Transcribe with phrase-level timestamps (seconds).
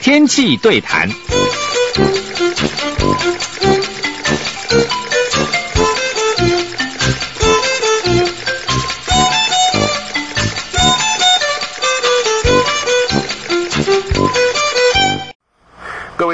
[0.00, 1.08] 天气对谈。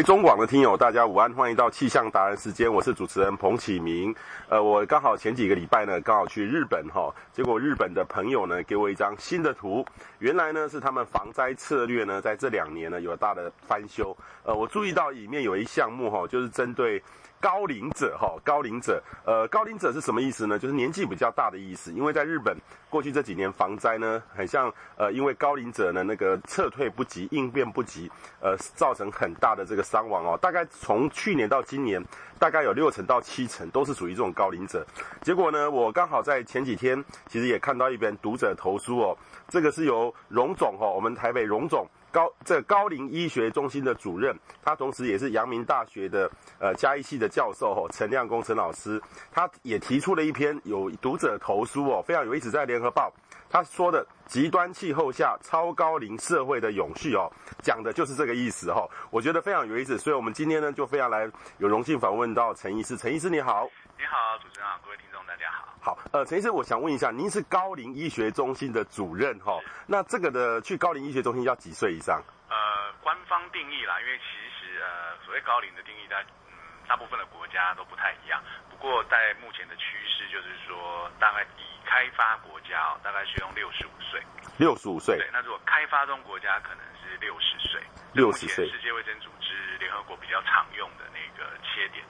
[0.07, 4.14] 中广的听友，大家午安，欢迎到气象达人时间，我是主持人彭启明。
[4.48, 9.85] 呃，我刚好前几个礼拜呢，刚好去日本哈，结果日本的朋友呢，给我一张新的图，
[10.21, 14.16] 原来呢是他们防灾策略呢，在这两年呢有大的翻修。
[14.44, 17.02] 呃，我注意到里面有一项目哈，就是针对。
[17.40, 20.58] 高龄者哈，高龄者，呃，高龄者是什么意思呢？
[20.58, 21.93] 就是年纪比较大的意思。
[21.93, 22.57] 因为在日本
[22.90, 28.11] 过去这几年防灾呢，很像呃，因为高龄者呢那个撤退不及、应变不及，
[28.41, 30.39] 呃，造成很大的这个伤亡哦。
[30.41, 32.03] 大概从去年到今年，
[32.39, 34.84] 大概有六成到七成都是属于这种高龄者。
[35.22, 39.16] 结果呢，我刚好在前几天其实也看到一篇读者投书哦，
[39.48, 41.86] 这个是由荣总哈，我们台北荣总。
[42.17, 48.98] 高这高龄医学中心的主任，他同时也是阳明大学的呃嘉义系的教授哦，陈亮公陈老师，
[49.31, 53.12] 他也提出了一篇有读者投书哦，非常有意思，在联合报
[53.50, 57.31] 他说的极端气候下超高龄社会的永续哦，
[57.62, 63.69] 讲的就是这个意思哦，我觉得非常有意思，所以我们今天呢就非常来有荣幸访问到陈医师，陈医师你好。
[63.98, 65.75] 你好，主持人好，各位听众大家好。
[65.86, 69.62] 好，呃，陈医生，我想问一下，您是高龄医学中心的主任哈？
[69.86, 72.20] 那这个的去高龄医学中心要几岁以上？
[72.50, 78.42] 呃，官方定义啦，因为其实呃，所谓高龄的定义，在嗯，大部分的国家都不太一样。
[78.68, 84.20] 不过在目前的趋势，就是说，大概已开发国家哦，大概是用六十五岁。
[84.58, 85.16] 六十五岁。
[85.18, 87.80] 对，那如果开发中国家可能是六十岁。
[88.10, 88.66] 六十岁。
[88.66, 92.02] 世界卫生组织、联合国比较常用的那个切点。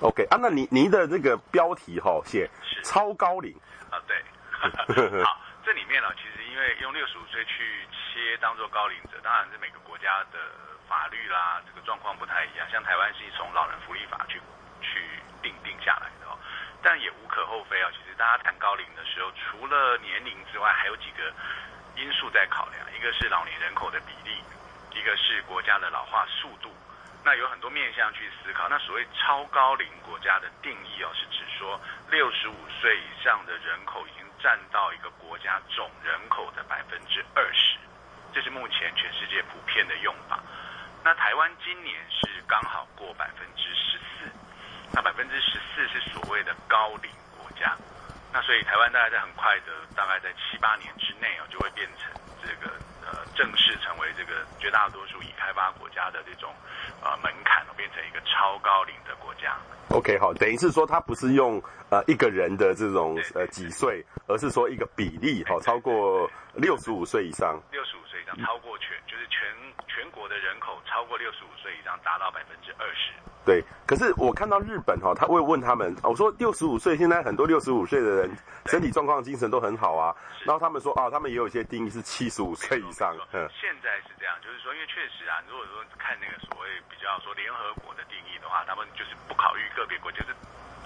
[0.00, 2.48] OK 啊，那您您的这个标题哈写
[2.84, 3.54] 超高龄
[3.90, 4.20] 啊，对，
[5.24, 10.38] 好，这里面呢，其实因为用六十五岁去切当做高龄者，当然是每个国家的
[10.86, 12.68] 法律啦，这个状况不太一样。
[12.70, 14.38] 像台湾是从老人福利法去
[14.82, 15.00] 去
[15.40, 16.36] 定定下来的哦，
[16.82, 17.88] 但也无可厚非啊。
[17.92, 21.32] 其实大家谈高龄的时候，除了年龄之外，还有几个
[21.96, 24.36] 因素在考量，一个是老年人口的比例，
[24.92, 26.68] 一个是国家的老化速度。
[27.26, 28.68] 那有很多面向去思考。
[28.68, 31.74] 那所谓超高龄国家的定义哦，是指说
[32.08, 37.78] 六十五岁以上的人口已经占到一个国家总人口的百分之二十，
[38.32, 40.38] 这是目前全世界普遍的用法。
[41.02, 44.30] 那台湾今年是刚好过百分之十四，
[44.94, 47.76] 那百分之十四是所谓的高龄国家。
[48.32, 52.72] 那所以台湾大概在很快的，大概在七八年之内哦，就会变成这个
[53.06, 56.52] 呃正式成为这个绝大多数已开发国家的这种。
[57.02, 59.56] 呃，门槛变成一个超高龄的国家。
[59.90, 67.60] OK，好，等于是说，它不是用呃一个人的这种呃几岁，而是说一个比例哈，超过六十五岁以上。
[67.70, 69.15] 六十五岁以上，超过全就是
[69.88, 73.12] 全全国的人口超过六十五岁以上，达到百分之二十。
[73.44, 78.30] 对，可是我看到日本哈，他会问他们，我说六十五岁，现在很多六十五岁的人
[78.66, 80.14] 身体状况、精神都很好啊。
[80.44, 83.16] 然后他们说啊，他们也有一些定义是七十五岁以上。
[83.32, 90.36] 嗯，现在是这样，就是说，因为确实啊，如果说看那个所谓比较说联合国的定义的话，他们就是不考虑个别国家，就是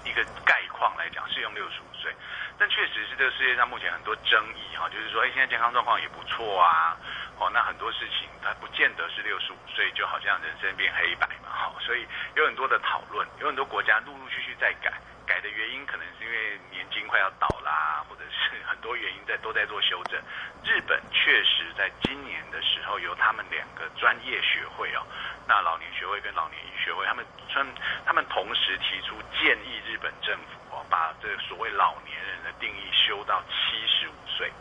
[0.05, 2.13] 一个概况来讲是用六十五岁。
[2.57, 6.95] 但确实是这个世界上目前很多争议哈，就是说，哎，现在健康状况也不错啊。
[7.39, 14.93] 哦，那很多事情它不见得是六十五岁就好像人生变黑白嘛，好，所以有很多的讨论，有很多国家陆陆续续在改，
[15.31, 20.19] 改的原因可能是因为年金快要倒啦，或者是很多原因在都在做修正。
[20.61, 25.07] 日本确实在今年的时候，由他们两个专业学会哦，
[25.47, 27.65] 那老年学会跟老年医学会，他们称
[28.05, 34.51] 他们同时提出建议日本政府哦，把这所谓老年人的定义修到七十五岁。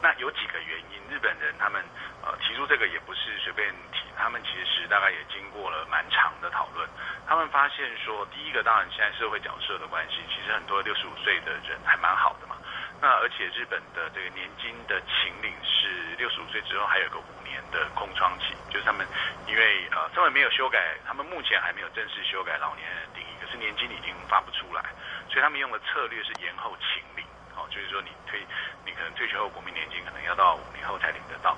[0.00, 1.84] 那有几个原因，日本人他们
[2.24, 6.88] 呃提出这个也不是随便提，他们其实大概也经过了蛮长的讨论。
[7.26, 12.56] 他们发现说，第一个当然现在社会角色的关系，其实很多六十五岁的人还蛮好的嘛。
[13.02, 19.04] 那而且日本的这个年金的秦领是六十五岁之后还有个五年的空窗期，就是他们
[19.46, 24.80] 因为呃他们没有修改，他们目前还没有正式修改老年人的定义，可是年金已经发不出来，
[25.28, 27.26] 所以他们用的策略是延后秦领。
[27.70, 28.40] 就是说你退，
[28.84, 31.56] 你可能退休后国民年金可能要到五年后才领得到，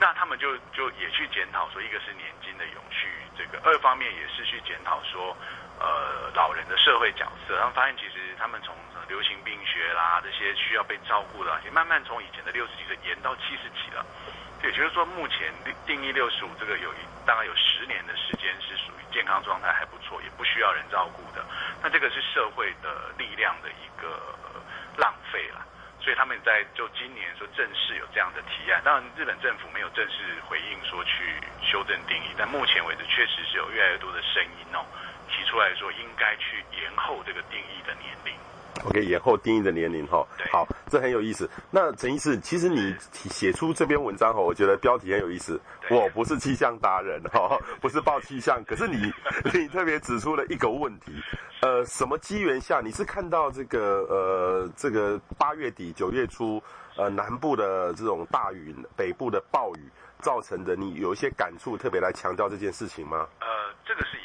[0.00, 5.36] 那他们就就也去检讨说，一个是年金的永续，这个二方面也是去检讨说，
[5.78, 7.58] 呃，老人的社会角色。
[7.58, 8.74] 他们发现其实他们从
[9.08, 14.04] 流行病学啦这些需要被照顾的，也慢慢从以前的六十几岁延到七十几了。
[14.62, 15.52] 也就是说，目前
[15.86, 21.44] 定义六十五这个有一大概有十年的时间是属于健康状态还不错，也不需要人照顾的。
[21.82, 24.38] 那这个是社会的力量的一个。
[25.00, 25.64] 浪费了，
[25.98, 34.84] 所以他们在就今年说正式有这样的提案，当然日本政府没有正式回应说去修正定义，但目前为止确实是有越来越多的声音哦，
[35.40, 38.34] 提出来说应该去延后这个定义的年龄。
[38.84, 41.48] OK，延后定义的年龄哈，好，这很有意思。
[41.70, 45.58] 那陈医师，其实你写出这篇文章哈，我觉得标题很有意思。
[45.90, 49.12] 我不是气象达人哈，不是报气象，可是你
[49.52, 51.12] 你特别指出了一个问题，
[51.62, 56.62] 呃，什么机缘下你是看到这个呃这个八月底九月初
[56.96, 59.88] 呃南部的这种大雨，北部的暴雨
[60.20, 63.26] 造成的，你有一些感触，特别来强调这件事情吗？
[63.40, 63.46] 呃，
[63.84, 64.16] 这个是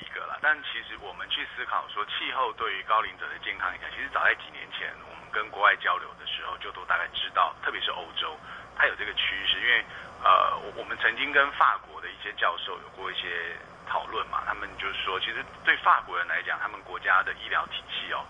[1.36, 8.40] 去思考说气候对于高龄者的健康影响，其实早在几年前我们跟国外交流的时候就都大概知道，特别是欧洲，
[8.78, 9.84] 它有这个趋势，因为。
[10.24, 13.56] 呃，我我们曾经跟法国的一些教授有过一些
[13.86, 18.26] 讨论嘛，他们就是说，其实对法国人来讲，他们国家的医疗体系哦，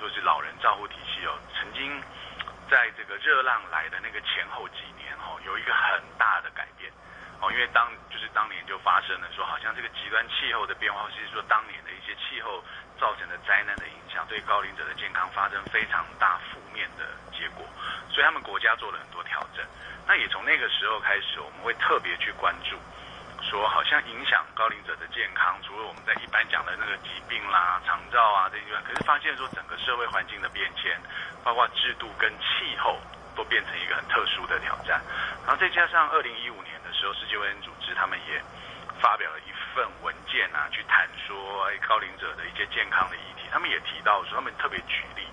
[0.00, 2.02] 就是老人照护体系哦，曾经
[2.68, 6.90] 在这个热浪来的那个前后几年哦，有一个很大的改变
[7.40, 12.64] 哦，因为当就是当年就发生了说，好像这个极端气候的变化，或是说当年的一些气候
[12.98, 17.66] 造成的灾难的影响，对高龄者的健康发生非常大负面的结果，
[18.08, 19.64] 所以他们国家做了很多调整。
[20.06, 22.78] 那也从那个时候开始，我们会特别去关注，
[23.42, 30.96] 说好像影响高龄者的健康，除了我们在一般讲的那个疾病啦、长照啊这些，可是发现说整个社会环境的变迁，
[31.44, 32.98] 包括制度跟气候，
[33.34, 35.02] 都变成一个很特殊的挑战。
[35.44, 38.40] 然后再加上二零一五年的时候，世界卫生组织他们也
[39.02, 41.34] 发表了一份文件啊，去谈说
[41.66, 43.42] 哎高龄者的一些健康的议题。
[43.50, 45.26] 他们也提到说，他们特别举例，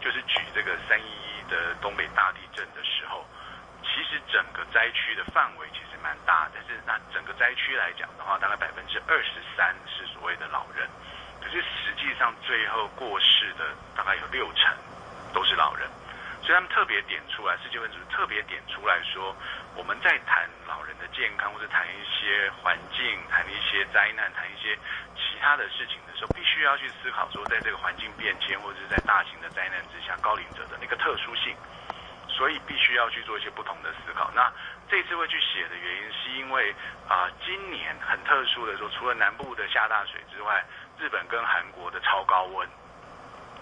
[0.00, 3.26] 就是举这个三一一的东北大地震的时候。
[3.82, 10.88] 其实整个灾区的范围其实蛮大，但是那整个灾区来讲的话，大概百分之二十三是所谓的老人，
[11.40, 14.72] 可是实际上最后过世的大概有六成
[15.32, 15.88] 都是老人，
[16.42, 19.34] 所以他们特别点出来，世界卫生组织特别点出来说，
[19.76, 24.74] 我们在谈老人的健康或者谈一些环境、谈一些灾难、谈一些
[25.14, 31.54] 其他的事情的时候，必须要去思考说，在这个环境变迁或者是在大型的灾难之下，高龄者的那个特殊性。
[32.30, 34.30] 所以必须要去做一些不同的思考。
[34.34, 34.50] 那
[34.88, 36.72] 这次会去写的原因，是因为
[37.06, 40.64] 啊、今年很特殊的说，除了南部的下大水之外，
[40.96, 42.66] 日本跟韩国的超高温。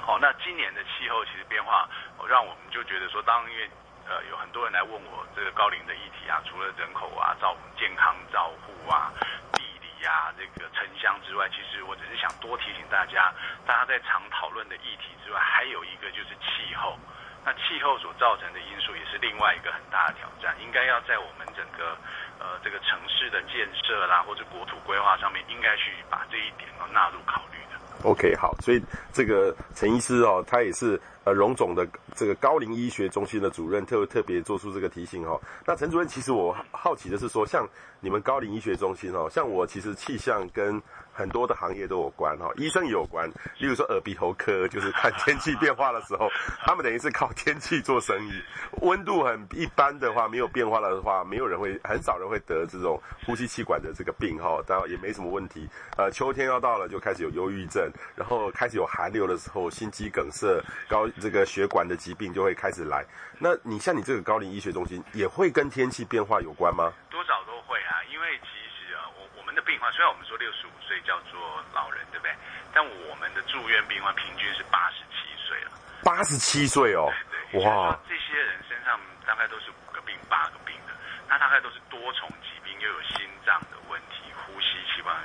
[0.09, 1.87] 好、哦，那今年的气候其实变化，
[2.27, 3.69] 让我们就觉得说，当因为
[4.09, 9.13] 呃有很多人来问我这个高龄的议题啊，除了人口啊、照健康照护啊、
[9.53, 13.31] 地理啊、这个城乡之外，其实我只是想多提醒大家，
[13.67, 16.97] 大家在常讨论的议题之外，还有一个就是气候。
[17.45, 21.93] 那气候所造成的因素也是另外一个很大的挑战，应该要在我们整个
[22.41, 27.61] 呃这个城市的建设啦，或者国土规划上面，应该去把这一点哦纳入考虑。
[28.03, 35.39] OK，好，所以这个陈医师哦，他也是呃荣总的这个高龄医学中心的主任，特特别做出这个提醒哦。
[35.67, 37.69] 那陈主任，其实我好奇的是说，像
[38.01, 40.81] 你们高龄医学中心哦，像我其实气象跟
[41.13, 43.29] 很多的行业都有关哈，医生有关。
[43.59, 46.31] 例如说耳鼻喉科，就是看天气变化的时候，
[46.65, 48.33] 他们等于是靠天气做生意。
[48.81, 55.69] 温度很一般的话，没有变化了的话，没有人会，很少人会得这种呼吸气管的这个病哈，当然也没什么问题。
[55.99, 63.05] 呃，秋天要到了，就开始有忧郁症，然后开始有寒流的时候，心肌梗塞、高这个血管的疾病就会开始来。
[63.39, 66.93] 那你像你这个高龄医学中心，也会跟天气变化有关吗？
[67.11, 71.39] 多少都会啊，因为其实啊，我我们的病患，虽然我们说六十五岁叫做
[71.75, 72.33] 老人，对不对？
[72.73, 75.71] 但我们的住院病患平均是八十七岁了。
[76.05, 77.11] 八十七岁哦，
[77.51, 77.99] 对对哇！
[78.09, 80.95] 这些人身上大概都是五个病、八个病的，
[81.29, 83.77] 那大概都是多重疾病，又有心脏的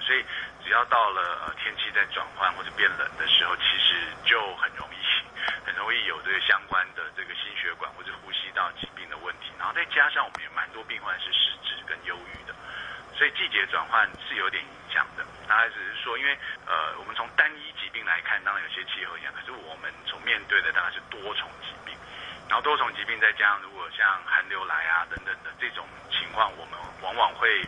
[0.02, 0.24] 所以
[0.64, 4.98] 只要到了呃天气在转换或者变冷的时候，其实就很容易
[5.66, 12.54] 很容易有这个相关的这个心血管或者呼吸道疾病的问题，然后再加上我们有蛮多病患是失智跟忧郁的。
[13.16, 21.96] 所以季节转换是有点影响的，那还只是说，因为呃，我们从单一疾病来看，当然有些气候影响，可是我们从面对的当然是多重疾病，
[22.50, 27.64] 然后多重疾病再加上如果像寒流来啊等等的这种情况，我们往往会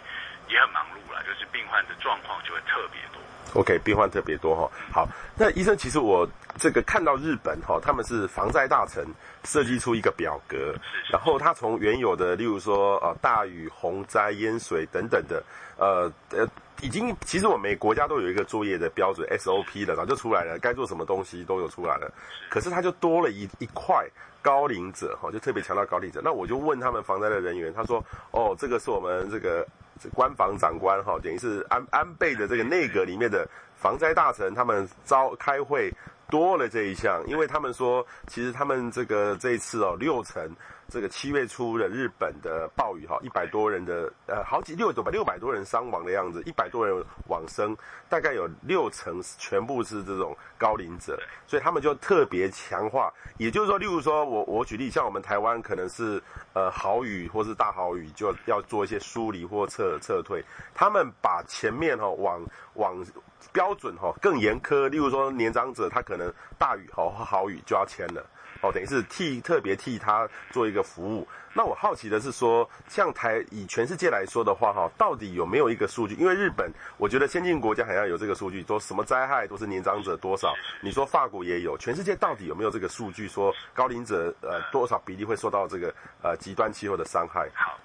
[0.48, 3.22] 也很忙碌了，就是病患的状况就会特别多。
[3.62, 4.70] OK，病患特别多哈。
[4.92, 9.06] 好，那医生，其实我这个看到日本哈，他们是防灾大臣
[9.46, 10.76] 设计出一个表格，
[11.10, 15.42] 然后他从原有的，例如说呃大雨、洪灾、淹水等等的，
[15.78, 16.46] 呃呃，
[16.82, 22.12] 已经其实我们每国家都有一个作业的标准 SOP 的，早就出来了，该做什么东西都有出来了。
[22.50, 24.06] 可是他就多了一一块
[24.42, 26.20] 高龄者哈，就特别强调高龄者。
[26.22, 29.66] 那我就问他们防灾的人员，他说哦，这个是我们这个。
[30.14, 35.92] 官房长官哈，等于是安安倍的这个内阁里面的防灾大臣，他们召开会
[36.30, 40.50] 多了这一项，因为他们说，其实他们这个这一次哦，六成
[40.88, 47.76] 这个七月初的日本的暴雨哈，一百多人的呃好几六多吧，六百多人伤亡的样子，一百多人往生，
[48.08, 53.12] 大概有六成全部是这种高龄者，所以他们就特别强化。
[53.38, 56.22] 也就是说，例如说我我举例，像我们台湾可能是
[56.54, 62.42] 呃豪雨或是大豪雨，就要做一些疏离或撤撤退，他们把前面哈往
[62.76, 63.06] 往。
[63.54, 68.26] 标准哈更严苛，例如说年长者他可能大雨好豪雨就要签了，
[68.62, 71.28] 哦，等于是替特别替他做一个服务。
[71.58, 76.14] 那我好奇的是说，像台以全世界来说的话哈，到底有没有一个数据？
[76.16, 80.54] 因为日本我觉得先进国家好像有这个数据，说什么灾害都是年长者多少。
[80.82, 83.26] 你说法国也有，全世界到底有没有这个数据？
[83.28, 87.50] 说高龄者呃多少比例会受到这个呃极端气候的伤害？
[87.54, 87.80] 好，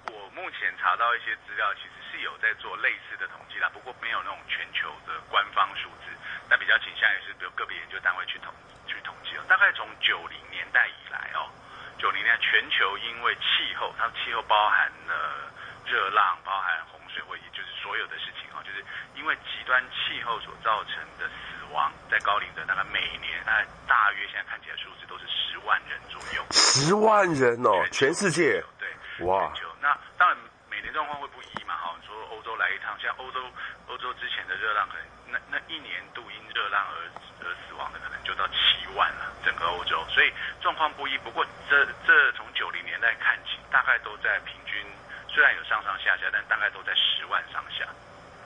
[0.57, 2.21] 前查到一些资料，其实是。
[2.21, 6.13] 有在做类似的统计啦，不过没有那种全球的官方数字，
[6.47, 8.53] 那比较倾向于是比如个别研究单位去统
[8.85, 9.41] 去统计哦。
[9.49, 11.49] 大概从九零年代以来哦，
[11.97, 15.49] 九零年代全球因为气候，它的气候包含了
[15.89, 26.45] 热浪，包含洪水，或者就是所有的事情哦，就是因为极端气候所造成的死亡，在高龄的大概每年大概大约现在看起来数字都是十万人左右。
[26.51, 29.70] 十万人哦，全世界对，哇，全球。
[29.81, 30.37] 那当然
[30.69, 31.95] 每年状况会不一嘛，哈。
[32.31, 33.39] 欧洲来一趟，像欧洲，
[33.87, 41.17] 欧洲之前的热浪可能那那一年度因热浪而而死亡的可能就到七万了，整个欧洲，所以状况不一。
[41.19, 44.83] 不过这这从九零年代看起，大概都在平均，
[45.27, 47.85] 虽然有上上下下，但大概都在十万上下。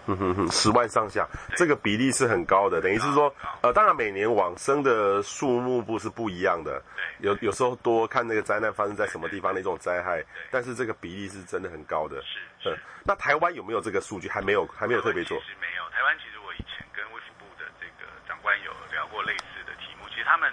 [0.08, 2.82] 嗯哼哼，十万上下，这个比例是很高的。
[2.82, 6.82] 等于是说，呃，当然每年往生的数目不是不一样的，
[7.20, 12.22] 有有时候多看那个灾难发生在什么地方那种灾害，但是这个比例是真的很高的。
[12.22, 12.76] 是是。
[12.76, 14.30] 嗯，那台湾有没有这个数据？
[14.30, 15.40] 还没有，还没有特别做。
[15.40, 20.52] 其实没有，台湾其实我以前跟卫福部的这个长官有聊过类似的题目，其实他们。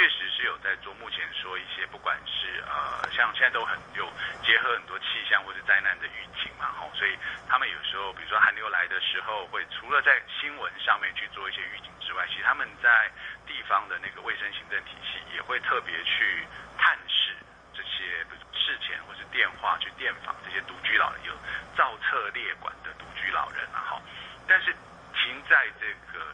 [0.00, 4.08] 确实是有在做，目前说一些不管是呃，像现在都很有
[4.42, 7.12] 结合很多气象或是灾难的预警嘛，吼，所以
[7.46, 13.12] 他们有时候比如说寒流来的时候，会除了在新闻上面去做一些预警之外，其实他们在
[13.46, 17.36] 地方的那个卫生行政体系也会特别去探视
[17.74, 18.24] 这些
[18.56, 21.36] 事前或是电话去电访这些独居老人，有
[21.76, 24.00] 造册列管的独居老人啊，哈，
[24.48, 24.72] 但是
[25.12, 26.24] 停在这个，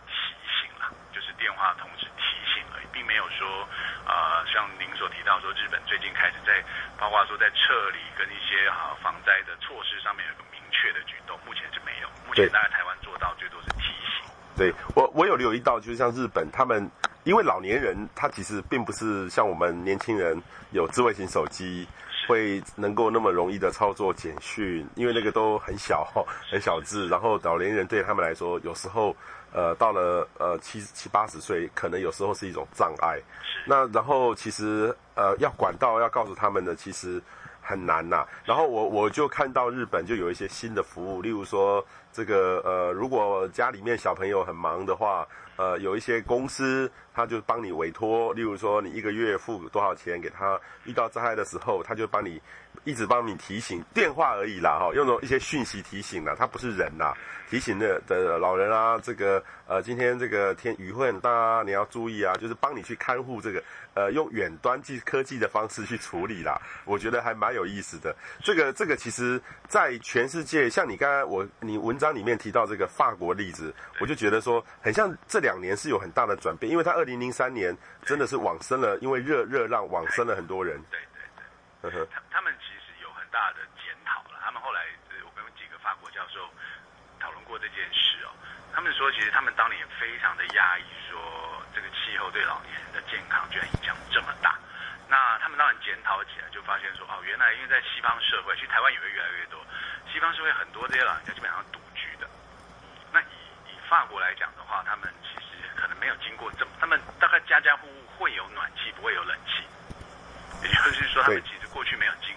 [1.16, 2.86] 就是电话通知提醒而已。
[2.92, 3.64] 并没有说，
[4.04, 6.60] 呃，像您所提到说，日本最近开始在，
[6.98, 12.08] 包括说在撤离跟一些啊防灾的措施上面有个明确的举动，目前是没有。
[12.28, 14.28] 目前大概台湾做到最多是提醒。
[14.56, 16.90] 对我，我有留意到，就是像日本，他们
[17.24, 21.86] 因为老年人他其实并不是像我们年轻人有智慧型手机，
[22.26, 26.10] 会能够那么容易的操作简讯，因为那个都很小，
[26.50, 29.14] 很小字，然后老年人对他们来说，有时候。
[29.56, 33.18] 呃，到了呃七七八十岁，可能有时候是一种障碍。
[33.66, 37.22] 那然后其实呃要管道要告诉他们的，其实
[37.62, 38.26] 很难呐。
[38.44, 41.82] 然后我我就看到日本就有一些新的服务，例如说
[42.12, 52.38] 这个呃，如果家里面小朋友很忙的话，呃，有一些公司他就帮你委托，例如说你一个月付多少钱给他，遇到灾害的时候，他就帮你
[52.86, 57.12] 一直帮你提醒，电话而已啦，哈，用一些讯息提醒啦，他不是人呐。
[57.48, 63.62] 提醒的的老人啊，这个呃，今天这个天雨会很大啊，你要注意啊，就是帮你去看护这个，
[63.94, 66.60] 呃，用远端技科技的方式去处理啦。
[66.84, 68.14] 我觉得还蛮有意思的。
[68.42, 80.80] 这个这个其实，在全世界，像你刚才我你文章里面提到这个法国例子，我就觉得说，很像这两年是有很大的转变，因为他二零零三年真的是往生了，因为热热浪往生了很多人。
[80.90, 82.08] 对对对，呵呵。
[82.10, 82.75] 他他们其实
[83.36, 84.88] 大的检讨了，他们后来
[85.20, 86.48] 我跟几个法国教授。
[87.18, 88.30] 讨论过这件事哦，
[88.74, 94.54] 他们说其实他们当年也非常的压抑，说这个气候对老年人的健康居然影响这么大。
[95.08, 99.64] 那他们当然检讨起来，就发现说哦，原来因为在西方社会，其实台湾也会越来越多，
[100.12, 102.28] 西方社会很多这些老人家基本上独居的。
[103.10, 103.34] 那以
[103.72, 109.64] 以法国来讲的话，他们其实可能没有经过这么，他们大概家家户户会有暖气，不会有冷气，
[110.62, 112.35] 也就是说他们其实过去没有经历。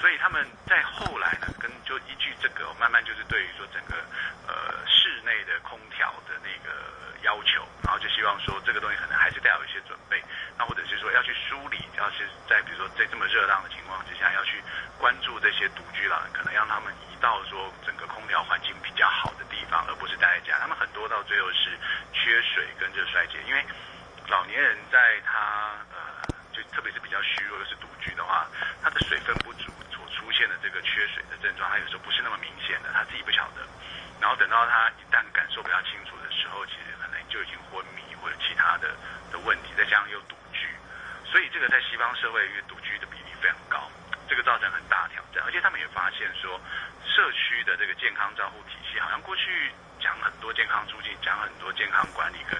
[0.00, 4.00] 所以他们在后来呢，跟就依据这个，慢慢就是对于说整个
[4.48, 6.72] 呃室内的空调的那个
[7.22, 10.22] 要求，然后就希望说这个东西可能还是得有一些准备，
[10.56, 14.56] 那或者是说要去梳理，要是在比如说在这么热浪的情况之下，要去
[14.96, 20.58] 关注这些独居老人，可能让他们移到说整个空调环境比较好的地方，而不是待在家。
[20.58, 21.76] 他们很多到最后是
[22.16, 23.62] 缺水跟热衰竭，因为
[24.28, 26.24] 老年人在他呃
[26.56, 28.48] 就特别是比较虚弱又是独居的话，
[28.82, 29.70] 他的水分不足。
[30.48, 33.66] 的这个缺水的症状，他有时候不是那么明显的，他自己不晓得。
[34.20, 38.92] 然后等到他一旦感受比较清楚的时候，其实可能就已经昏迷或者其他的
[39.32, 40.68] 的问题，再加上又独居，
[41.24, 43.90] 所以这个在西方社会，因为独居的比例非常高，
[44.28, 45.42] 这个造成很大挑战。
[45.44, 46.60] 而且他们也发现说，
[47.06, 52.58] 社区的这个健康照护体系，好像过去讲很多健康促进，讲很多健康管理跟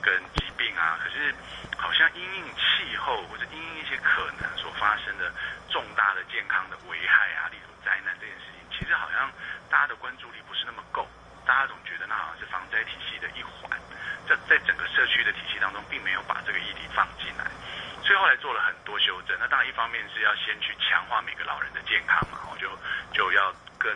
[0.00, 1.34] 跟疾病啊，可是
[1.76, 5.32] 好像因应气候或者因应一些可能所发生的
[5.70, 9.30] 重大的健康的危害啊，例如灾难这件事情，其实好像
[9.70, 11.08] 大家的关注力不是那么够。
[11.46, 13.68] 大家总觉得那好像是防灾体系的一环，
[14.26, 17.44] 在在整个社区的体系当中，并没有把这个议题放进来，
[18.02, 19.36] 所以后来做了很多修正。
[19.38, 22.70] 那当然一方面是要先去强化每个老人的健康嘛，我就
[23.12, 23.92] 就要更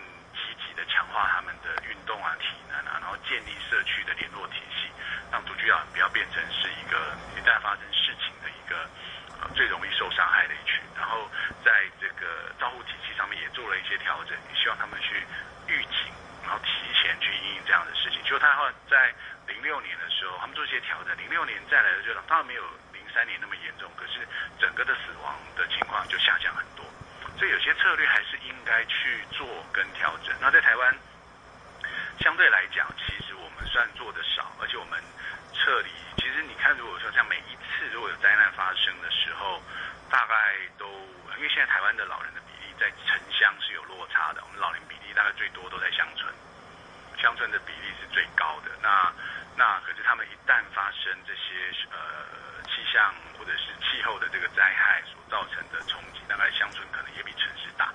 [0.78, 4.86] 的强化他们的运动啊、体能啊，然后建立社区的联络体系，
[5.32, 8.86] 让独居老人不要变成是一个一旦发生事情的一个
[9.42, 10.78] 呃最容易受伤害的一群。
[10.94, 11.26] 然后
[11.64, 15.26] 在这个照护体系上面也做了一些调整，也希望他们去
[15.66, 16.14] 预警。
[16.46, 19.12] 然后提前去应应这样的事情，就他后在
[19.48, 21.14] 零六年的时候，他们做一些调整。
[21.18, 24.26] 零六年再来的就当然没有零三年那么严重，可是
[24.58, 26.86] 整个的死亡的情况就下降很多。
[27.38, 30.34] 所以有些策略还是应该去做跟调整。
[30.40, 30.94] 那在台湾
[32.18, 35.00] 相对来讲，其实我们算做的少，而且我们
[35.54, 39.62] 撤离，其实你看，如果说像每一次如果有灾难发生的时候，
[40.10, 40.86] 大概都
[41.36, 46.26] 因为现在台湾的老人的比例在城乡是有落差的，我们老龄比例大概最多都在乡村。
[47.18, 49.12] 乡村的比例是最高的，那
[49.56, 57.92] 那可是他们一旦发生这些呃气象或者是气候的这个灾害所造成的冲击，大概乡村可能也比城市大。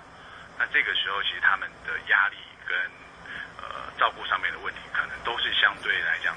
[0.58, 2.36] 那这个时候其实他们的压力
[2.66, 2.76] 跟
[3.62, 6.36] 呃照顾上面的问题，可能都是相对来讲，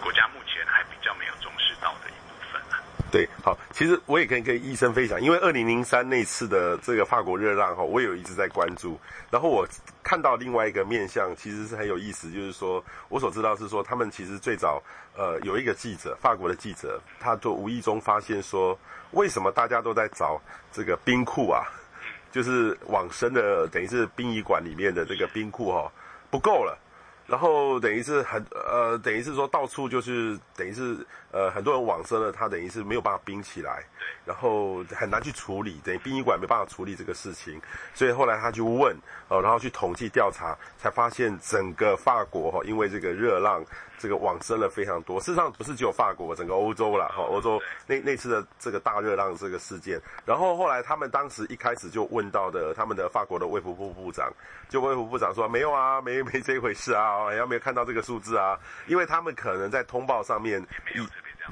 [0.00, 2.78] 国家目前还比较没有重视到的一部分啊。
[3.10, 8.98] 对，好，其实我也可以跟医生分享，因为二零零三那次的这个法国热浪哈，我也有一直在关注。
[9.30, 9.68] 然后我
[10.02, 14.82] 看到另外一个面向，其实是很有意思，就是说我所知道是说，他们其实最早
[15.14, 18.78] 呃有一个记者，法国的记者，他就无意中发现说，
[19.12, 20.40] 为什么大家都在找
[20.72, 21.64] 这个冰库啊，
[22.32, 25.90] 就是往生的，等于是殡仪馆里面的这个冰库哈，
[26.30, 26.78] 不够了。
[27.26, 30.96] 然后等于是很呃，等于是说到处就是等于是
[31.32, 33.82] 呃，很多人往生了，他等于是没有办法冰起来，
[34.24, 37.60] 然后很难去处理，等于殡仪馆没办法处理这个事情，
[37.94, 38.96] 所以后来他就问，
[39.28, 43.64] 呃，然后去统计调查，才发现整个法国哈，因为这个热浪。
[43.98, 47.22] 这个往生了非常多，事实上不是只有法国，整个欧洲了哈。
[47.22, 54.28] 欧洲那那次的这个大热浪这个事件，然后后来他们当时一开始就问到的，他们的法国的卫福部部长，
[54.68, 60.60] 就卫福部长说没有啊，没 没这一回事啊，也没有看到这个数字啊，因为他们可能在通报上面。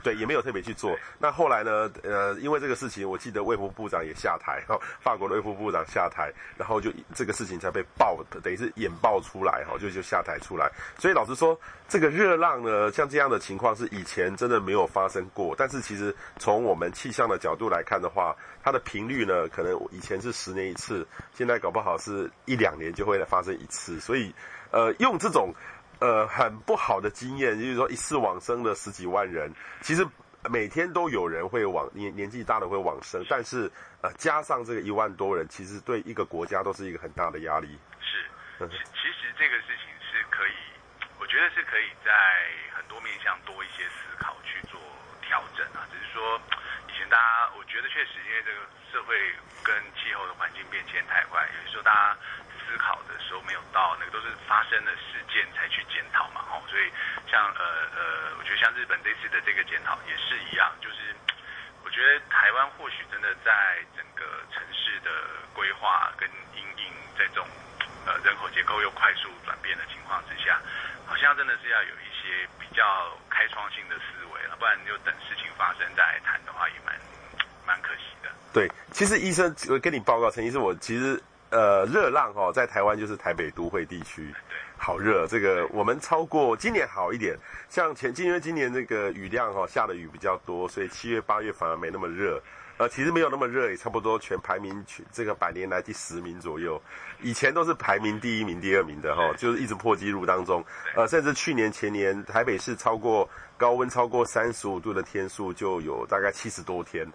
[0.02, 0.96] 对，也没有特别去做。
[1.18, 1.90] 那后来呢？
[2.02, 10.70] 呃，因为这个事情，我记得卫福部长也下台，哈，法国的卫福部长下台，然后就这个事情才被爆，等于是引爆出来，哈，就就下台出来。
[10.98, 15.54] 所以老实说，这个热浪呢，像这样的情况是以前真的没有发生过。
[15.56, 23.98] 但是其实从我们气象的角度来看的话，它的频率呢，可能以前是十年一次，现在搞不好是一两年就会发生一次。
[24.00, 24.32] 所以，
[24.70, 25.52] 呃，用这种。
[26.00, 30.00] 呃，很不好的经验，就是说一次往生了十几万人，其实
[30.48, 37.78] 每天都有人会往年年纪大的会往生，但是呃加上这个一万多人，其实对一个国家都是一个很大的压力。
[38.00, 38.24] 是，
[38.66, 40.56] 其其实这个事情是可以，
[41.20, 42.10] 我觉得是可以在
[42.72, 44.80] 很多面向多一些思考去做
[45.20, 45.84] 调整啊。
[45.92, 46.40] 只是说
[46.88, 48.60] 以前大家，我觉得确实因为这个
[48.90, 49.14] 社会
[49.62, 52.16] 跟气候的环境变迁太快，有时候大家。
[52.70, 56.86] 思考的时候没有到，那个都是发生的事件才去检讨嘛，吼，所以
[57.26, 61.10] 像呃呃，我觉得像日本这次的这个检讨也是一样，就是
[61.82, 64.22] 我觉得台湾或许真的在整个
[64.54, 65.10] 城市的
[65.52, 67.44] 规划跟因应这种
[68.06, 70.62] 呃人口结构又快速转变的情况之下，
[71.04, 76.94] 好像真的是要有一些比较开创性的思维了，不然就等事情发生再来谈的话，也蛮
[77.66, 78.30] 蛮可惜的。
[78.54, 81.20] 对，其实医生我跟你报告，陈医生，我其实。
[81.50, 84.32] 呃，热浪哈，在台湾就是台北都会地区，
[84.76, 85.26] 好热。
[85.26, 87.36] 这个我们超过今年好一点，
[87.68, 92.40] 像前因为今年这个雨量哈下的雨比较多，所以七月八月反而没那么热。
[92.78, 96.80] 呃，其实没有那么热，也差不多全排名全这个百年来第十名左右。
[97.20, 100.64] 以前都是排名第一名、第二名的哈，就是一直破纪录当中。
[100.94, 107.06] 呃，甚至去年前年台北市超过高温超过三十五度的天数就有大概七十多天。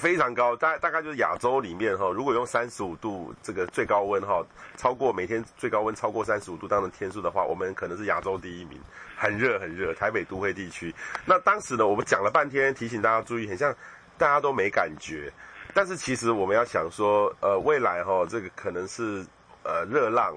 [0.00, 4.42] 非常高，大大概就是亚洲里面哈，如果用三十五度这个最高温哈，
[4.78, 8.80] 超过每天最高温超过三十五度当的天数的话，我们可能是亚洲第一名，
[9.14, 9.92] 很热很热。
[9.92, 10.94] 台北都会地区，
[11.26, 13.76] 那当时呢，我们讲了半天，提醒大家注意，很像
[14.16, 15.30] 大家都没感觉，
[15.74, 19.22] 但是其实我们要想说，呃，未来哈，这个可能是
[19.64, 20.34] 呃热浪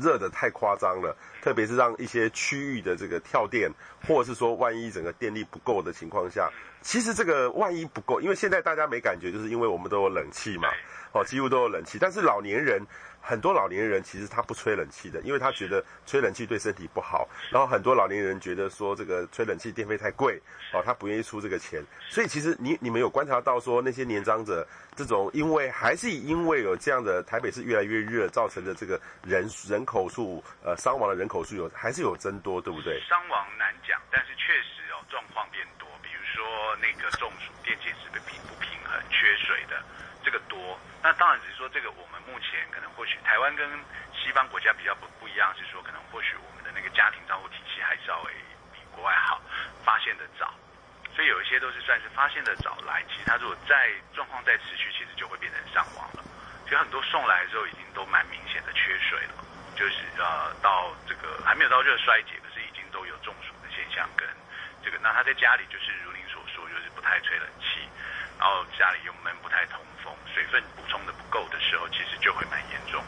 [0.00, 3.70] 热的太夸张了，特别是让一些区域的这个跳电，
[4.06, 6.48] 或者是说万一整个电力不够的情况下，
[6.82, 10.68] 其实这个万一不够，因为现在大家没感觉，就是因为我们都有冷气嘛，
[11.12, 12.84] 哦，几乎都有冷气，但是老年人。
[13.24, 17.28] 很多老年人其实他不吹冷气的，因为他觉得吹冷气对身体不好。
[17.52, 20.42] 然后很多老年人觉得说这个吹冷气电费太贵，
[20.72, 21.80] 哦，他不愿意出这个钱。
[22.10, 24.66] 所以其实你你们有观察到说那些年长者
[24.96, 33.00] 这种，因为还是因为有这样的台北市越来越热造成的这个人人口数呃伤亡的人口数有还是有增多，对不对？
[33.02, 35.64] 伤亡难讲，但是确实哦状况变
[36.42, 39.78] 说那个中暑、电解质的平不平衡、缺水的
[40.24, 40.76] 这个多。
[41.00, 43.62] 那当然只是说这个我们目前可能或许台湾跟
[44.10, 48.32] 西方国家比较不不一样，是说可能或许我们的那个家庭照顾体系还稍微
[48.74, 49.40] 比国外好，
[49.84, 50.52] 发现的早，
[51.14, 56.24] 所以有一些都是算是发现的早来，其实他如果在状况再持续，其实就会变成伤亡了。
[56.64, 59.38] 其实很多送来的时候已经都蛮明显的缺水了，
[59.78, 64.26] 就是呃到这个还没有到热衰竭，可是已经都有中暑的现象跟
[64.82, 66.22] 这个，那他在家里就是如您，
[67.02, 67.82] 不太吹冷气，
[68.38, 73.02] 然后家里又闷不太通风，水分补充的不够的时候，其实就会蛮严重。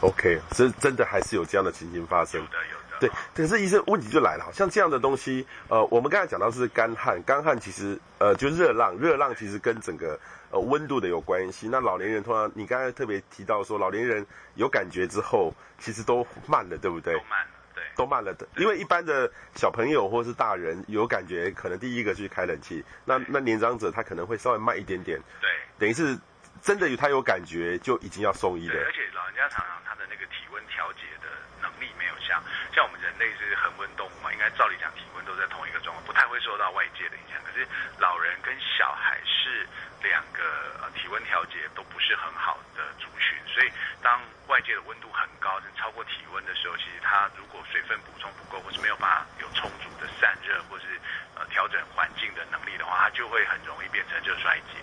[0.00, 2.40] OK，这真的还是有这样的情形发生。
[2.40, 2.98] 有的，有的。
[2.98, 10.18] 对，可是医生问题就来了，像这样的东西，呃，我们刚才讲到是干旱，干旱其实呃就热浪，热浪其实跟整个
[10.50, 11.68] 呃温度的有关系。
[11.68, 17.12] 那老年人通常，你刚才特别提到说，老年人有感觉之后，其实都慢了，对不对？
[17.12, 17.55] 都慢了，对，
[17.96, 18.46] 都慢了的。
[18.56, 25.18] 因为一般的小朋友或是大人有感觉，可能第一个去开冷气，那那年长者他可能会稍微慢一点点。
[25.40, 26.18] 对，等于是。
[26.64, 28.72] 真的有他有感觉，就已经要送医了。
[28.72, 31.28] 对，而且老人家常常他的那个体温调节的
[31.60, 32.42] 能力没有像
[32.74, 37.38] 像我们人类是恒温动物嘛，应该照理讲体温都在同一个状况，不太会受到外界的影响。
[37.44, 37.62] 可是
[38.00, 39.68] 老人跟小孩是
[40.02, 40.42] 两个
[40.80, 43.70] 呃体温调节都不是很好的族群，所以
[44.02, 50.98] 当外界的温度很高，是超过体温的时候，其实他如果水分补充不够，或是没有办法有充足的散热，或是
[51.36, 54.82] 呃调整环境的能力的话，他就会很容易变成热衰竭。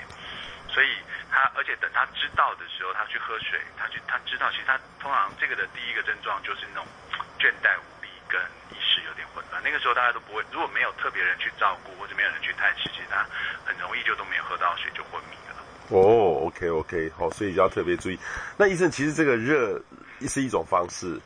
[0.73, 0.89] 所以
[1.29, 6.87] 他，而且等他知道的时候，他去喝水，他去他知道，其实他通常这个的第一个症状就是那种
[7.37, 9.61] 倦怠无力跟意识有点混乱。
[9.61, 13.21] 那个时候大家都不会，如果没有特别人去照顾或者没有人去探视，其实他
[13.63, 14.15] 很容易就
[14.95, 15.63] 就昏迷了。
[15.89, 18.17] 哦，OK OK，好，所以要特别注意。
[18.57, 19.81] 那医生，其实这个热
[20.27, 21.19] 是一种方式。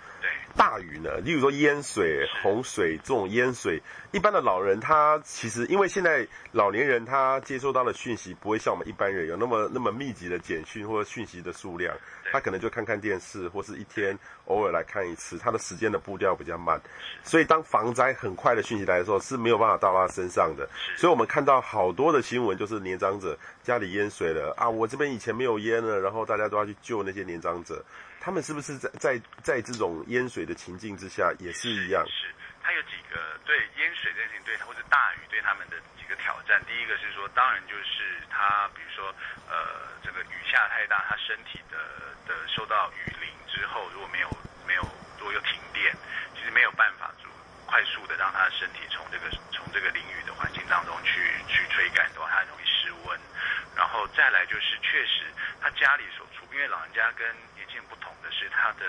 [0.57, 3.79] 大雨呢，例如说淹水、洪水这种淹水，
[4.11, 11.95] 一般的老人他其实因为现在老年人他接收到的讯息不会像我们一般人有那么那么密集的简讯或者讯息的数量，
[12.31, 16.81] 他可能就看看电视或是一天偶尔来看一次，他的时间的步调比较慢，
[17.23, 22.77] 所以当防灾很快的讯息来的时候是没有办法到他身上的，所以我们看到好多的新闻就是。
[22.87, 27.83] 年长者家里淹水了啊，我这边以前没有淹了，然后大家都要去救那些年长者。
[28.27, 32.03] 他们是不是在在在这种淹水的情境之下也是一样？
[32.11, 32.27] 是，
[32.61, 36.59] 他有几个对淹水这件事情对他或者大雨对他们的几个挑战。
[36.67, 39.15] 第一个是说，当然就是他，比如说，
[39.47, 41.79] 呃，这个雨下太大，他身体的
[42.27, 44.27] 的受到雨淋之后，如果没有
[44.67, 44.83] 没有，
[45.17, 45.95] 如果有停电，
[46.35, 47.31] 其实没有办法就
[47.63, 51.15] 快速的让他身体从这个从这个淋雨的环境当中去
[51.47, 53.17] 去吹干的话，他容易失温。
[53.71, 57.23] 然后再来就是，确实他家里所处，因为老人家跟
[57.85, 58.85] 不同的是他的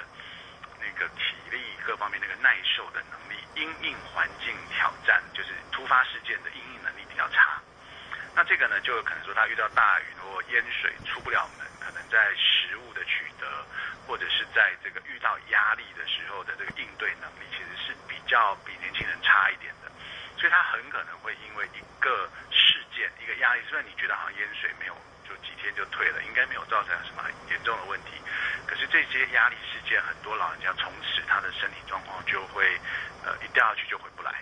[0.80, 7.60] 那个体力各方面那个耐受的能力，因应环境挑战，就是突发事件的因应能力比较差。
[8.34, 13.66] 那这个呢，就可能说他遇到大雨或淹水出不了门，可能在食物的取得，
[14.06, 19.90] 或者是在这个遇到压力的时候的这个应对能力，其实是比较比年轻人差一点的。
[20.38, 24.96] 所以他很可能会因为一个事件、一个压力，虽然你觉得好像淹水没有。
[25.28, 28.16] 就几天就退了，应该没有造成什么很严重的问题。
[28.66, 32.64] 可是这些压力事件，很多老人家从此他的身体状况就会，
[33.24, 34.32] 呃，一掉下去就回不来。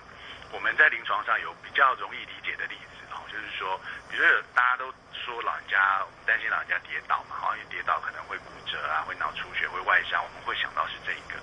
[0.53, 3.77] 我们在临床上有比较容易理解的例子哦，就是说，
[4.09, 11.35] 比如说大家都说老人家，我们担心老人家跌倒嘛，好像跌倒可能会骨折啊，会脑出血，会外伤，我们会想到是这一个。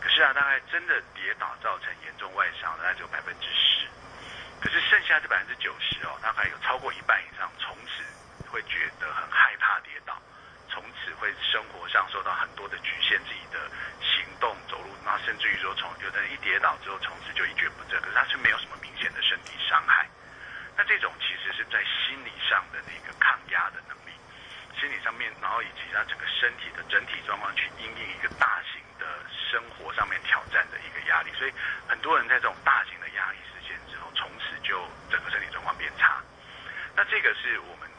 [0.00, 3.88] 可是啊，大概真的跌倒造成严重外伤的，大概只有百分之十。
[4.60, 8.04] 可是剩下这百分之九十哦，大概有超过一半以上从此。
[8.50, 10.18] 会觉得很害怕跌倒，
[10.68, 13.70] 从此会生活上受到很多的局限，自己的
[14.02, 20.08] 行动、走路，那甚至于说从有的人一跌倒之后，从此就一蹶不振，可是他是没有什么明显的身体伤害。
[20.76, 24.10] 那这种其实是在心理上的那个抗压的能力，
[24.78, 31.30] 心理上面，然后以及他整个身体的整体状况去因应一个大型的生活上面挑战的一个压力。
[31.38, 31.52] 所以
[31.86, 36.18] 很多人在这种大型的压力事件之后，从此就整个身体状况变差。
[36.96, 37.89] 那这个是我们。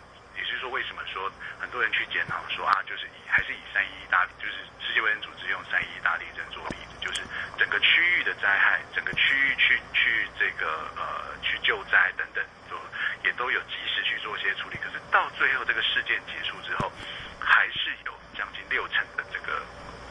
[0.52, 1.32] 就是说为什么说
[1.64, 7.24] 很多人去检讨说啊，就是以还是以三一大就是世界卫生组织用三一大地震做例子，就是
[7.58, 12.76] 整个区域的灾害，整个区域去去这个呃去救灾等等，都
[13.24, 14.76] 也都有及时去做一些处理。
[14.84, 16.92] 可是到最后这个事件结束之后，
[17.40, 19.64] 还是有将近六成的这个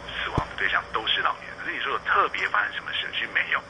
[0.08, 1.58] 死亡的对象都是老年人。
[1.60, 3.06] 可是你说有特别发生什么事？
[3.12, 3.62] 其实没有。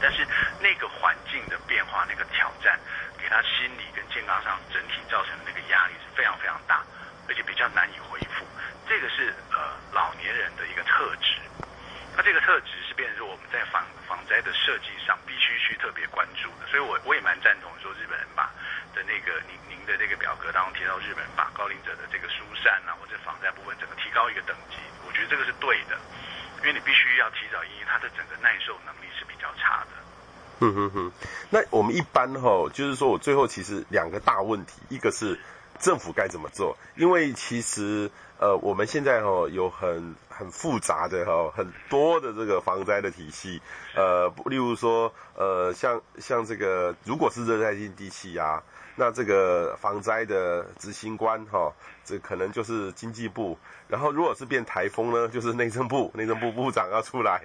[0.00, 0.24] 但是
[0.60, 2.78] 那个环境的变化，那个挑战，
[3.30, 6.82] 他心理跟健康上整体造成的那个压力是非常非常大，
[7.28, 8.44] 而且比较难以恢复。
[8.88, 11.38] 这个是呃老年人的一个特质。
[12.16, 16.66] 那这个特质是变成说我们在防防灾的设计上必须去特别关注的。
[16.66, 18.50] 所以我我也蛮赞同说日本人把
[18.92, 25.96] 的那个您您的这个表格当中提到日本人把高龄者的这个疏散啊或者防灾部分整个提高一个等级，我觉得这个是对的。
[26.58, 29.99] 因为你必须要提早因为他的整个耐受能力是比较差的。
[30.60, 31.12] 嗯哼哼，
[31.50, 35.38] 那我们一般哈，就是说我最后其实两个大问题，一个是
[35.78, 43.60] 政府该怎么做，因为其实呃我们现在哈有很很复杂的哈很多的这个防灾的体系，
[43.96, 48.62] 呃，例如说呃像像这个如果是热带性低气压。
[48.96, 51.72] 那这个防灾的执行官哈，
[52.04, 53.56] 这可能就是经济部。
[53.88, 57.40] 然后如果是变台风呢，就是内政部，内政部部长要出来。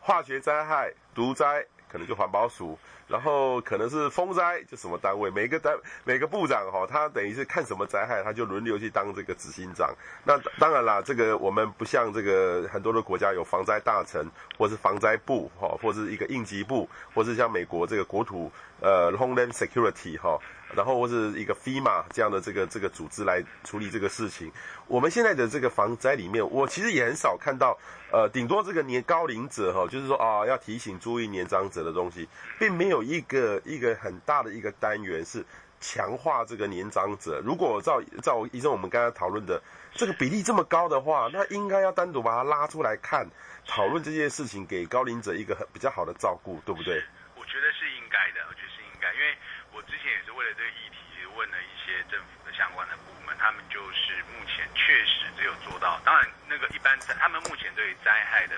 [0.00, 2.78] 化学灾害、毒灾可能就环保署。
[3.08, 5.74] 然后可能是风灾就什么单位，每个单
[6.04, 9.94] 每个部长哈，他等于是看什么灾害，他就轮流去当这个执行长。
[10.24, 20.38] 那当然啦，这个我们不像这个很多的国家有防灾大臣，或是防灾部哈，或是一个应急部，或是像美国这个国土呃 Homeland Security 哈。
[20.74, 24.52] 然后或是一个 FEMA 这样的这个这个组织来处理这个事情。
[24.86, 27.78] 我们现在的这个防灾里面，我其实也很少看到，
[28.12, 32.28] 呃，顶多这个年高龄者哈，就是说啊，要提醒注意年长者的东西，
[32.58, 35.44] 并没有一个一个很大的一个单元是
[35.80, 37.40] 强化这个年长者。
[37.44, 39.62] 如果照照医生我们刚才讨论的
[39.94, 43.26] 这个比例这么高的话，那应该要单独把它拉出来看，
[43.66, 47.02] 讨论这件事情，给高龄者一个很比较好的照顾，对不对？
[47.36, 49.34] 我觉得是应该的，我觉得是应该，因为。
[49.70, 58.54] 我之前也是为了这个议题，问了一些政府的相关的部门，他们就是目前确实只有做到，当然那个一般在他们目前对于灾害的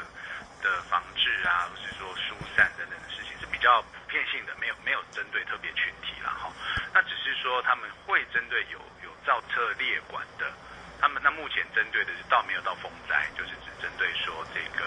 [0.61, 6.53] 的防治啊，或是说疏散等等的事情是比较普遍性的，没有没有针对特别群体了哈。
[6.93, 10.53] 那只是说他们会针对有有造册列管的，
[11.01, 14.85] 他们那目前针对的是倒没有到风灾，就是只针对说这个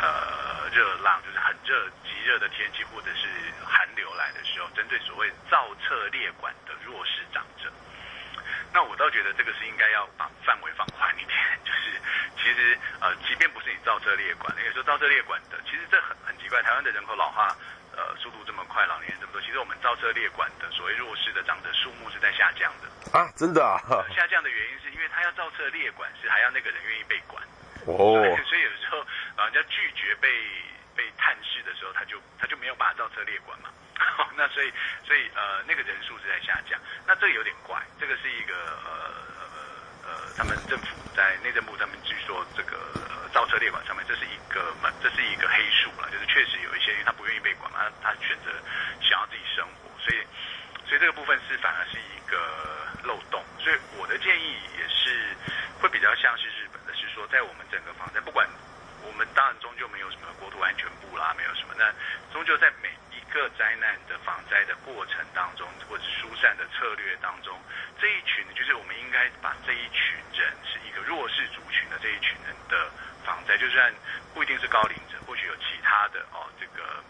[0.00, 3.28] 呃热浪，就是很热极热的天气或者是
[3.64, 7.70] 寒流来的时候，针对所谓造册列管的弱势长者，
[8.72, 11.36] 那我倒觉得这个是应该要把范围放宽一点。
[11.64, 12.00] 就是
[12.36, 16.62] 其实呃，即便不是你造车列管，那个时候造车列管的，其实这很很奇怪。
[16.62, 17.54] 台湾的人口老化
[17.92, 22.88] 呃速度这么快，老年人这么多，其实我们造车列管的所谓弱势的长者数目是在下降的
[23.18, 23.78] 啊，真的啊。
[24.16, 27.42] 下降的原因是因为他要造册列管，是还要那个人愿意被管。
[27.86, 29.04] 哦，所以有时候
[29.36, 30.28] 老人家拒绝被。
[30.94, 33.72] 被探视的时候，他就他就没有办法造车列管嘛，
[34.36, 34.70] 那所以
[35.06, 38.52] 所以呃那个人数是在下降，那这个有点怪，这个是一个
[38.84, 39.08] 呃
[39.40, 39.48] 呃
[40.04, 40.86] 呃他们政府
[41.16, 42.76] 在内政部他们据说这个
[43.08, 48.52] 呃造车列管上面这是一个这是一个黑数了，就是确实有一些因为他不愿意被管嘛，他他选择
[49.00, 50.20] 想要自己生活，所以
[50.84, 52.36] 所以这个部分是反而是一个
[53.02, 54.91] 漏洞，所以我的建议也是
[55.82, 58.46] 会比较像是日本的，是说在我们整个防灾不管。
[59.02, 61.74] 我们当然终究没有什么国土安全部啦，没有什么。
[61.76, 61.90] 那
[62.32, 67.58] 终究在每一个灾难的防灾的过程当中，或者疏散的策略当中，
[67.98, 72.88] 这一群就是我们应该把这一群人是一个弱势族群的这一群人的
[73.26, 73.92] 防灾，就算
[74.32, 77.02] 不一定是高龄者，或许有其他的哦，这个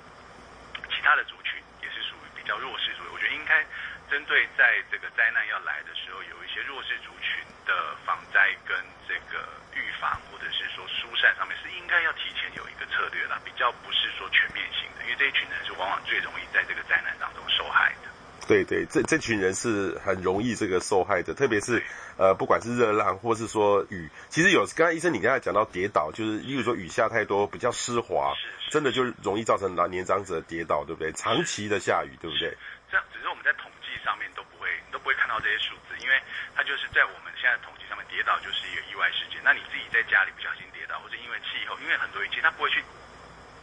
[0.89, 3.13] 其他的族群也是属于比较弱势族群。
[3.13, 3.63] 我觉得应该
[4.09, 7.73] 针对在这个灾难要来的时候，有一些弱势族群的
[8.05, 8.77] 防灾跟
[9.09, 9.43] 这个。
[9.73, 18.11] 预防或者是说疏散上面是应该要提前有一个策略啦，比较不是说全面性的，因为这一群人是往往最容易在这个灾难当中受害的。
[18.47, 21.83] 对对，这这群人是很容易这个受害的，特别是
[22.19, 28.35] 呃，不管是热浪或是说雨，其实有刚才医生你刚才讲到跌倒，就是例如说雨下太多比较湿滑，
[28.71, 31.11] 真的就容易造成老年长者跌倒，对不对？
[31.13, 32.55] 长期的下雨，对不对？
[32.91, 36.21] 这样，只是我们在统计上面都不会都不会看到这些数字，因为
[36.53, 39.41] 它就是在我们现在统计上面跌倒就是一个意外事件。
[39.41, 42.85] 那你自己在家里不小心跌倒，或者因为气候，因为很多一切，他不会去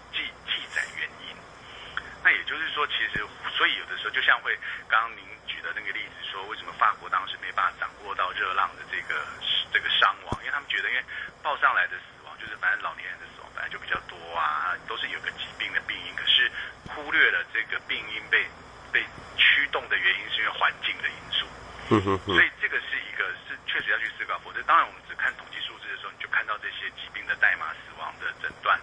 [0.09, 1.37] 记记载原因。
[2.25, 3.21] 那也就是说，其实
[3.53, 4.57] 所以有的时候，就像会
[4.89, 9.21] 刚刚您举的那个例子说，为什么法国当时没办法掌握到热浪的这个
[9.71, 10.41] 这个伤亡？
[10.41, 11.05] 因为他们觉得，因为
[11.43, 16.51] 报上来的死亡就是反正老年人的死亡本来就比较多啊，都是有个疾病的病因，可是
[16.89, 18.43] 忽略了这个病因被
[18.91, 19.03] 被
[19.37, 21.45] 驱动的原因是因为环境的因素。
[22.25, 23.25] 所以这个是一个。
[23.47, 28.79] 是确实要去思考，否则当然我们只看统计数字的时候，你就看到这些疾病的代码、死亡的诊断，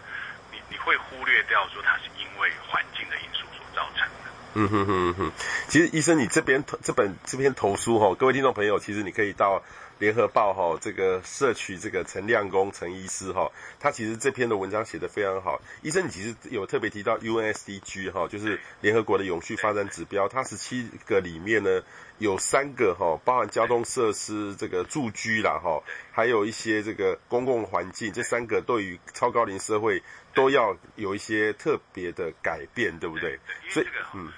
[0.50, 4.25] 你你会忽略掉说它是因为环境的因素所造成的。
[4.58, 5.32] 嗯哼哼哼，
[5.68, 9.62] 其实医生，你这边这本这篇投书哈，各位听众朋友，其实你可以到
[9.98, 15.60] 联合报哈这个社区这个陈亮公陈医师哈，他其实这篇的文章写得非常好。
[15.82, 21.82] 医生，你其实有特别提到 UNSDG 哈，就是联合国的永续发展指标，它十七个里面呢
[22.16, 33.38] 有三个哈，包含交通设施这个住居啦哈，还有一些这个公共环境，这三个对于超高龄社会都要有一些特别的改变，对不对？
[33.68, 34.32] 所以嗯。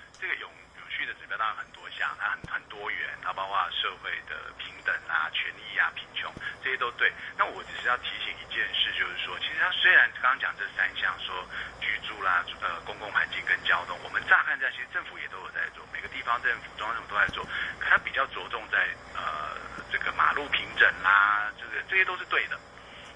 [3.21, 6.27] 它包括社会的平等啊、权益啊、贫穷
[6.59, 7.07] 这些都对。
[7.39, 11.47] 那我只是要提醒一件事，就是说，其实他虽然刚刚讲这三项，说
[11.79, 17.45] 居住啦、呃公共环境跟交通，我们乍看在其实政府也都有在做，每个地方政府、中央政府都在做，
[17.79, 19.55] 可它比较着重在呃
[19.93, 22.59] 这个马路平整啦，这个这些都是对的。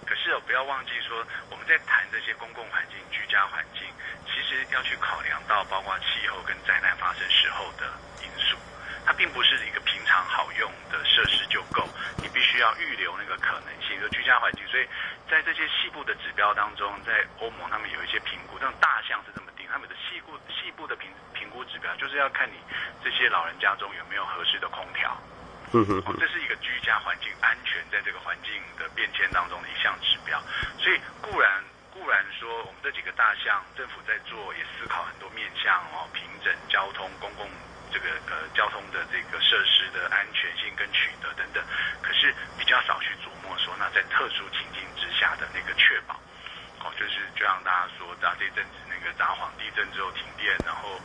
[0.06, 3.82] 可是哦，不要忘记说，我们在谈这些公共环境、居家环境，
[4.26, 7.90] 其实要去考量到包括气候跟灾难发生时候的
[8.22, 8.56] 因素。
[9.04, 11.86] 它并不是一个平常好用的设施就够，
[12.22, 14.66] 你必须要预留那个可能性就居家环境。
[14.68, 14.86] 所以
[15.28, 22.54] 在这些细部的指标当中，在欧盟他们有一些评估，这种大项是这么定，他们的细部细部的评评估指标就是要看你
[23.02, 25.16] 这些老人家中有没有合适的空调。
[25.74, 30.38] 嗯哼，这是一个居家环境安全在这个环境的变迁当中的一项指标。
[30.78, 37.48] 所以固然固然说，我们这几个大项政府在做，也思考很多面向哦，平整交通公共。
[37.92, 41.62] 这个呃交通的这个设施的安全性跟取得等等，
[42.00, 46.14] 可是比较少去琢磨说，那在特殊情境之下的那个确保，
[46.80, 50.98] 哦，就是就像大家说，在这阵子那个札幌地震之后停电，然后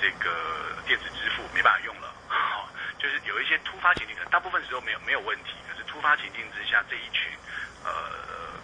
[0.00, 7.26] 这个电子支付没办法用了， 哦，就是有一些突发情境，可能大部分时候没有没有问题，可是突发情境之下这一群
[7.82, 7.90] 呃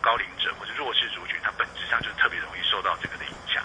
[0.01, 3.65] 高龄者或者弱势族群，它本质上就特别容易受到这个的影响，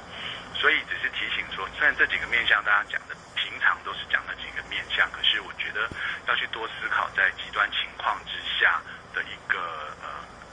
[0.55, 3.15] 所以只是提醒说，虽然这几个面向大家讲的。
[3.59, 5.89] 常都是讲了几个面向，可是我觉得
[6.27, 8.81] 要去多思考在极端情况之下
[9.13, 9.59] 的一个
[10.01, 10.07] 呃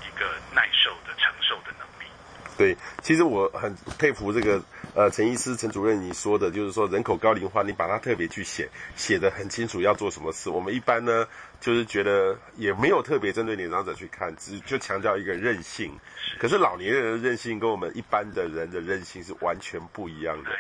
[0.06, 2.10] 一个耐受的承受的能力。
[2.56, 4.62] 对，其实我很佩服这个
[4.94, 10.48] 呃陈医师陈主任你说的，就是说人口高龄化，你把它特别去写写的很清楚要做什么事。
[10.48, 11.26] 我们一般呢
[11.60, 15.98] 就是觉得也没有特别针对年长者去看，只就强调一个韧性。
[16.38, 20.50] 可是老年人的韧性跟我们一般的人的韧性是完全不一样的。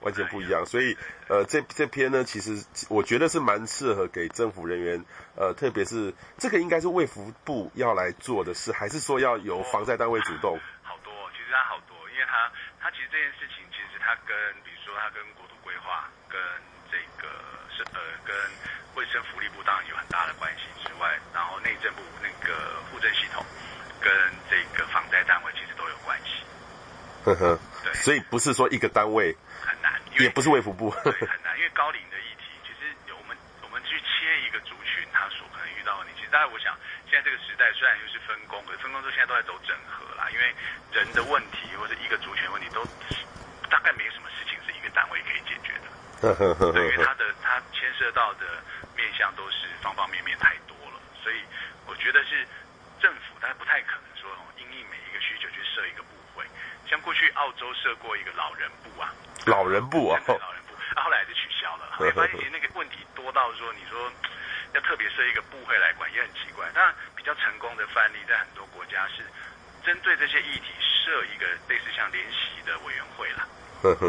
[0.00, 0.96] 完全不一样，所以
[1.28, 5.04] 呃，这这篇呢，其实我觉得是蛮适合给政府人员，
[5.36, 10.58] 呃，特别是这个应该是卫福部要来做的事，还是说要由防灾单位主动？
[10.82, 14.32] 好多，其实它好多，因为它它其实这件事情，其实它跟
[14.64, 16.40] 比如说它跟国土规划、跟
[16.90, 17.28] 这个
[17.68, 18.34] 是呃跟
[18.96, 23.44] 卫生福利部当然有很大的关系之外，然后内政部那个护政系统
[24.00, 24.10] 跟
[24.48, 26.40] 这个防灾单位其实都有关系。
[27.22, 29.36] 呵呵，对，所以不是说一个单位。
[30.22, 36.76] 也不是卫福部，对，很难，因为高龄的议题，其实我们我们去切一个族群，他所可能遇到的问题，其实大家我想，
[37.08, 40.54] 现在这个时代虽然又是分工，可是分工之后现在都在走整合啦，因为
[40.92, 42.84] 人的问题或者一个族群问题都
[43.68, 46.34] 大概没有什么事情是一个单位可以解决的，
[46.72, 48.62] 对，因为他的他牵涉到的
[48.96, 51.40] 面向都是方方面面太多了，所以
[51.86, 52.46] 我觉得是
[53.00, 54.28] 政府，他不太可能说
[54.58, 56.02] 因应每一个需求去设一个
[56.90, 59.14] 像过去澳洲设过一个老人部啊。
[59.46, 61.86] 老人部啊，老人部，啊，后来还是取消了。
[61.96, 64.12] 后来发现其实那个问题多到说，你说
[64.74, 66.68] 要特别设一个部会来管，也很奇怪。
[66.74, 69.22] 当然，比较成功的范例在很多国家是
[69.86, 73.46] 针对这些议题设一个类似像联席的委员会啦。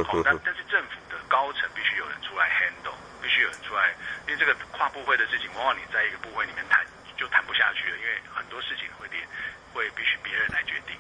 [0.04, 3.96] 好，但但是政府的高层必须有人出来 handle，必须有人出来，
[4.28, 6.84] 因为这个跨部会的事情，往往你在一个部会里面谈
[7.16, 9.24] 就谈不下去了，因为很多事情会连
[9.72, 10.98] 会必须别人来决定。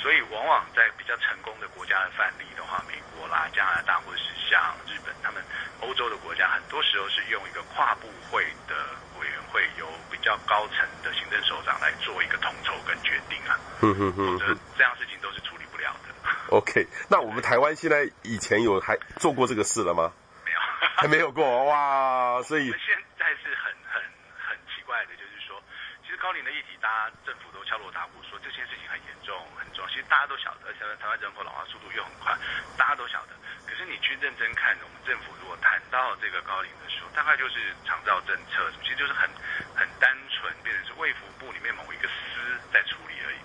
[0.00, 5.44] 所以，往往在比较成功的国家的范例的话，美国啦、加拿大或者是像日本，他们
[5.80, 8.74] 欧洲的国家，很多时候是用一个跨部会的
[9.20, 13.60] 委员会，由比较高层的行政首长来做一个统筹跟决定啊。
[13.82, 14.46] 嗯嗯嗯，这
[14.78, 16.08] 这样事情都是处理不了的。
[16.48, 20.12] OK，那我们台湾现在以前有还做过这个事了吗？
[20.46, 20.58] 没有，
[20.96, 22.42] 还没有过哇。
[22.42, 24.02] 所以现在是很很
[24.48, 25.62] 很奇怪的，就是说，
[26.02, 29.34] 其实高龄的议题，大家政府都敲锣打鼓说这件事情很严重。
[29.58, 32.30] 很重其实大家都晓得，而且台湾人口老化速度又很快，
[32.78, 33.34] 大家都晓得。
[33.66, 39.28] 可是你去认真看，我们政府如果谈到这个高龄的时候，大概就是长照政策，其实就是很
[39.74, 42.38] 很单纯，变成是卫福部里面某一个司
[42.70, 43.38] 在处理而已。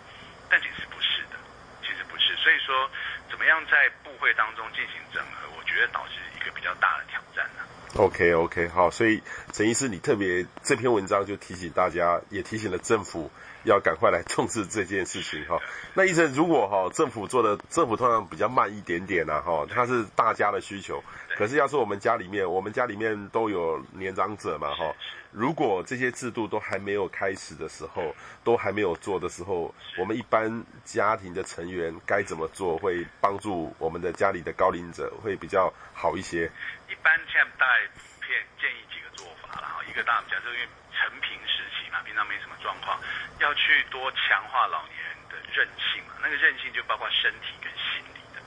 [0.46, 1.42] 但其实不是的，
[1.82, 2.38] 其实不是。
[2.38, 2.86] 所以说，
[3.34, 7.66] 怎么样在部会当中进行整合，我觉得导致一个比较大的挑战呢、
[7.98, 9.22] OK OK，好，所以
[9.54, 13.32] 陈医师，你特别这篇文章就提醒大家，也提醒了政府
[13.64, 15.58] 要赶快来 重视这件事情哈。
[15.94, 21.02] 那医生，如果哈政府做的政府通常比较慢一点点啦哈，它是大家的需求，
[21.38, 24.94] 可是要是我们家里面，我们家里面都有年长者嘛哈，
[25.36, 36.50] 如果这些制度都还没有开始的时候，都还没有做的时候，我们一般家庭的成员该怎么做，会帮助我们的家里的高龄者会比较好一些？
[36.88, 42.96] 一般现在大概普遍建议几个做法，然后一个大假设因为成平时期嘛，平常没什么状况，
[43.44, 46.16] 要去多强化老年人的韧性嘛。
[46.24, 48.40] 那个韧性就包括身体跟心理的。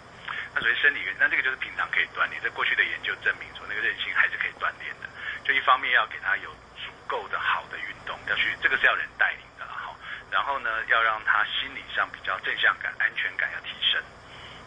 [0.56, 2.40] 那所谓身体跟，那这个就是平常可以锻炼。
[2.40, 5.04] 在过去的研究证明说，那个韧性还是可以锻炼的。
[5.48, 9.96] 就一方面要给他有足够的好的运动，要去这个是要人带领的哈。
[10.30, 13.98] 然后呢，要让他心理上比较正向感、安全感要提升。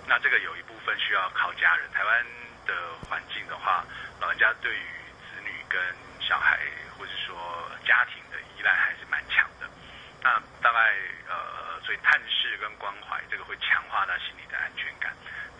[0.07, 2.25] 那这个有一部分需要靠家人，台湾。
[2.63, 2.75] 的
[3.09, 3.83] 环境的话，
[4.19, 4.85] 老人家对于
[5.17, 5.81] 子女跟
[6.21, 6.59] 小孩，
[6.95, 7.35] 或者说
[7.83, 9.67] 家庭的依赖还是蛮强的。
[10.21, 10.93] 那大概
[11.27, 15.11] 呃，所以探视跟关怀，这个会强化他心理的安全感，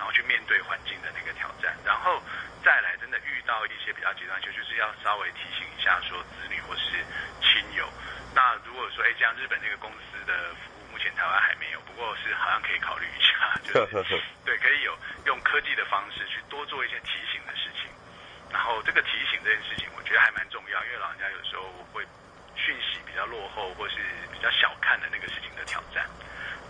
[0.01, 1.77] 然后去面对环境的那个挑战。
[1.85, 2.17] 然后
[2.65, 7.05] 再来，真的遇到一些比较极端，就就是要稍微提醒一下，说子女或是
[7.45, 7.85] 亲友。
[8.33, 14.97] 那如果说，哎，像日本那个公司的服务，目前台湾还没有，不过是好像可以考虑一下，就是 对，可以有
[15.29, 17.85] 用科技的方式去多做一些提醒的事情。
[18.49, 22.01] 然后这个提醒这件事情，我觉得还蛮重要，因为老人家有时候会
[22.55, 24.01] 讯息比较落后，或是
[24.33, 26.09] 比较小看的那个事情的挑战，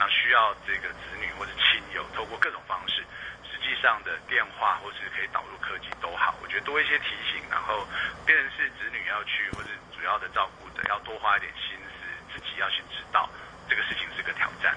[0.02, 3.06] 那需要这个子女或者亲友透过各种方式，
[3.46, 7.86] 实际上的电话或是可以导入科技都好，我觉得多一些提醒，然后
[8.26, 10.82] 变成是子女要去或是主要的照顾者。
[10.90, 13.30] 要多花一点心思，自己要去知道
[13.70, 14.74] 这个事情是个挑战，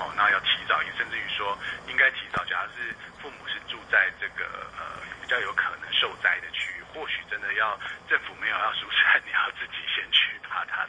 [0.00, 1.52] 哦，那要提早，甚至于说
[1.86, 2.42] 应该提早。
[2.46, 4.48] 假如是父母是住在这个
[4.80, 7.78] 呃比较有可能受灾的区域，或许真的要
[8.08, 10.88] 政府没有要 疏散，你要自己先去把他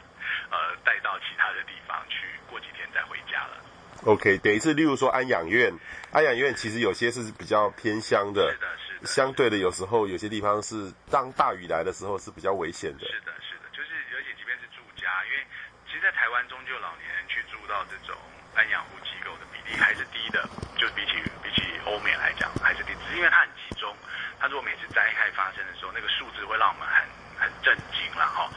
[0.84, 3.56] 带到其他的地方去，过几天再回家了。
[4.04, 5.72] OK，等于是例如说安养院，
[6.10, 13.04] 安养院其实有些是比较偏乡的，是的，是的，相对的有时候有些地方是当大雨来的时候是比较危险的。
[13.04, 13.68] 是的，是的。
[13.76, 15.44] 就是而且即便是住家因为
[15.84, 18.16] 其实，在台湾，中就老年人去住到这种
[18.56, 20.48] 安养护机构的比例还是低的，
[20.80, 23.94] 就比起比起欧美来讲还是低，只是因为它很集中。
[24.40, 27.04] 它如果每次灾害发生的时候，那个数字会让我们很
[27.36, 28.48] 很震惊了哈。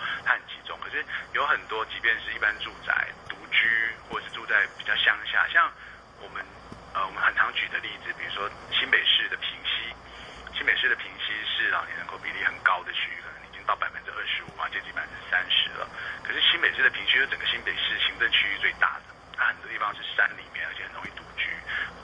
[0.93, 2.93] 其实，有很多，即便是一般住宅、
[3.27, 3.65] 独居，
[4.07, 5.65] 或者是住在比较乡下，像
[6.21, 6.45] 我们
[6.93, 9.89] 呃我们很常举的例子，比如说新北市的平溪，
[10.53, 13.17] 新北市的平溪是老年人口比例很高的区域。
[13.25, 15.89] 可能已经到百分之二十五啊，接近百分之三十了。
[16.21, 21.49] 可是新北市的平溪是整个新北市行政区域最大的，它很多地方是山里面，而且很容易独居，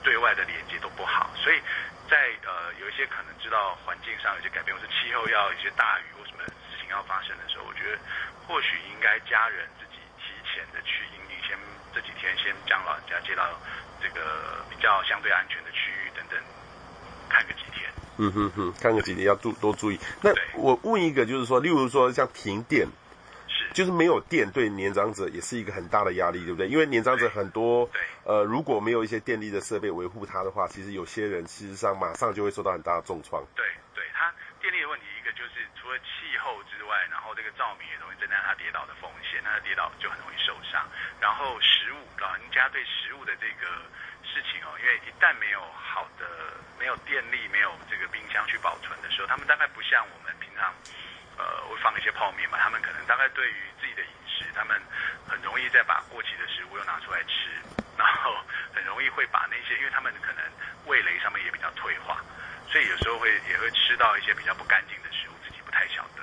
[0.02, 1.30] 对外的连接都不好。
[1.38, 1.62] 所以
[2.10, 6.42] 在呃有一些可能知道环境上有些改变，或是气候要一些大雨或什么
[6.90, 7.98] 要发生的时候，我觉得
[8.46, 11.56] 或许应该家人自己提前的去，因为先
[11.94, 13.46] 这几天先将老人家接到
[14.02, 16.38] 这个比较相对安全的区域等等，
[17.28, 17.90] 看个几天。
[18.18, 19.98] 嗯哼哼，看个几天要注多注意。
[20.20, 22.86] 那我问一个，就是说，例如说像停电，
[23.48, 26.68] 是就是没有电，对年长者也是一个很大的压力，对不对？
[26.68, 27.88] 因为年长者很多，
[28.24, 33.42] 呃，如果没有一些电力的设备维护他的话，其实有些人事实上马上就会受到很大的重创。
[33.54, 33.64] 对
[33.94, 34.30] 对，它
[34.60, 40.86] 电力的问题，一个就是了气候之外，然后这个照明也容易增加他跌倒的风险，那他跌倒就很容易受伤。
[41.20, 43.66] 然后食物，老人家对食物的这个。
[44.32, 50.72] 事情哦，因为一旦没有好的、没有电力、没有这个冰箱去保存的时候，他们大概不像我们平常，
[51.36, 52.56] 呃，会放一些泡面嘛。
[52.56, 54.80] 他们可能大概对于自己的饮食，他们
[55.26, 57.50] 很容易再把过期的食物又拿出来吃，
[57.98, 58.38] 然后
[58.72, 60.44] 很容易会把那些，因为他们可能
[60.86, 62.22] 味蕾上面也比较退化，
[62.70, 65.09] 所以有时候会也会吃到一些比较不干净的，
[65.80, 66.20] 太晓得。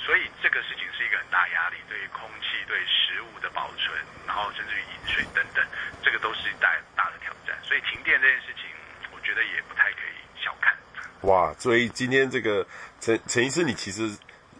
[0.00, 3.92] 所以这个事情是一个很大压力，对于空气、对食物的保存，
[4.26, 5.60] 然后甚至于饮水等等，
[6.02, 7.52] 这个都是大大的挑战。
[7.62, 8.64] 所以停电这件事情，
[9.12, 10.72] 我觉得也不太可以小看。
[11.28, 12.66] 哇，所以今天这个
[12.98, 14.16] 陈陈医师，你其实。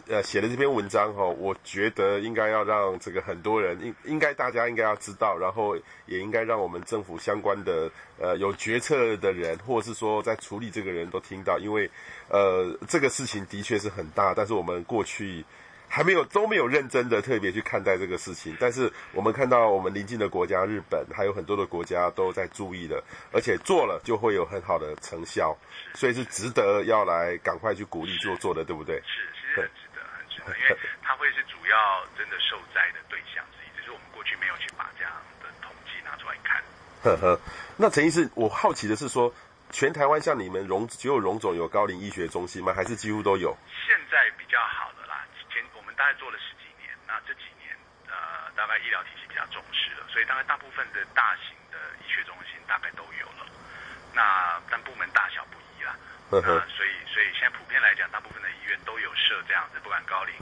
[0.09, 11.87] 呃，写的这篇文章哈，我觉得应该要让这个很多人应应该大家应该要知道，然后也应该让我们政府相关的呃有决策的人，或者是说在处理这个人都听到，因为
[12.27, 15.45] 呃这个事情的确是很大，但是我们过去
[15.87, 25.55] 还没有都没有认真的特别去看待这个事情，但是我们看到我们邻近的国家日本还有很多的国家都在注意的，而且做了就会有很好的成效，
[25.93, 28.95] 所以是值得要来赶快去鼓励做做的，对不对？
[29.05, 29.69] 是是。
[30.57, 36.61] 因为他会是主要真的受灾的对象之一，只是我们过去没有去把这样的统计拿出来看。
[37.03, 37.39] 呵呵，
[37.77, 39.33] 那陈医师，我好奇的是说，
[39.71, 42.73] 全台湾像你们荣只有荣总有高龄医学中心吗？
[42.73, 43.55] 还是几乎都有？
[43.87, 47.71] 现在比较好的啦，前我们大概做了十几年，那这几年
[48.07, 53.47] 呃，大概医疗体系比较重视了，所以大概大部分的大型的医学中心大概都有了。
[54.13, 55.68] 那但部门大小不一
[56.29, 60.33] 啦，呵呵，所以所以现在普遍来讲，大部分的医院都有设这样子，不管高龄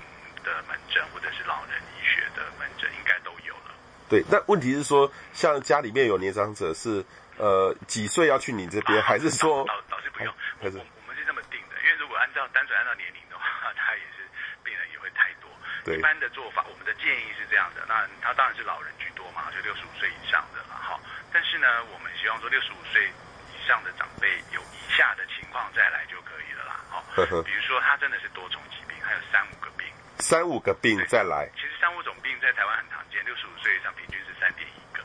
[0.44, 3.74] 的门诊或者是老人医学的门诊，应该都有了。
[4.10, 7.06] 对，那问题是说，像家里面有年长者是。
[7.38, 10.34] 呃，几岁要去你这边，还是说老老师不用？
[10.58, 14.26] 还是我我们是这么定的，因为如果按照单纯按照年龄的话，他也是
[14.66, 15.46] 病人也会太多。
[15.86, 17.86] 对，一般的做法，我们的建议是这样的。
[17.86, 20.98] 那他当然是老人居多嘛，就六十五岁以上的了哈。
[21.32, 23.27] 但是呢，我们希望说六十五岁以
[23.68, 26.80] 上的长辈有以下的情况再来就可以了啦。
[26.92, 27.04] 哦，
[27.44, 29.86] 比如说他真的是多重疾病，还有三五个病，
[30.20, 31.48] 三五个病再来。
[31.56, 35.04] 其实三五种病在台湾很常见，六十五岁以上平均是三点一个。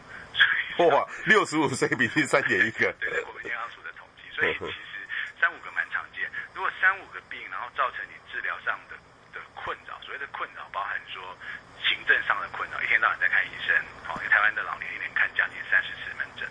[0.89, 5.05] 哇，六十五岁平均三点一个，对，对我们健康署的统计，所以其实
[5.39, 6.31] 三五个蛮常见。
[6.55, 8.97] 如果三五个病，然后造成你治疗上的
[9.37, 11.37] 的困扰，所谓的困扰包含说
[11.85, 16.49] 行政上的困扰，一天到晚在看医生，好，因为台湾的老年一年看将近三十次门诊，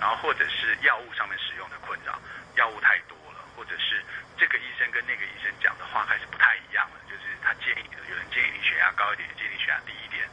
[0.00, 2.18] 然后或者是药物上面使用的困扰，
[2.56, 4.02] 药物太多了，或者是
[4.40, 10.24] 这个医生跟那个医生讲的话开始不太一样了，就是他建议有人建议你血压高一点，建议你血压低一点，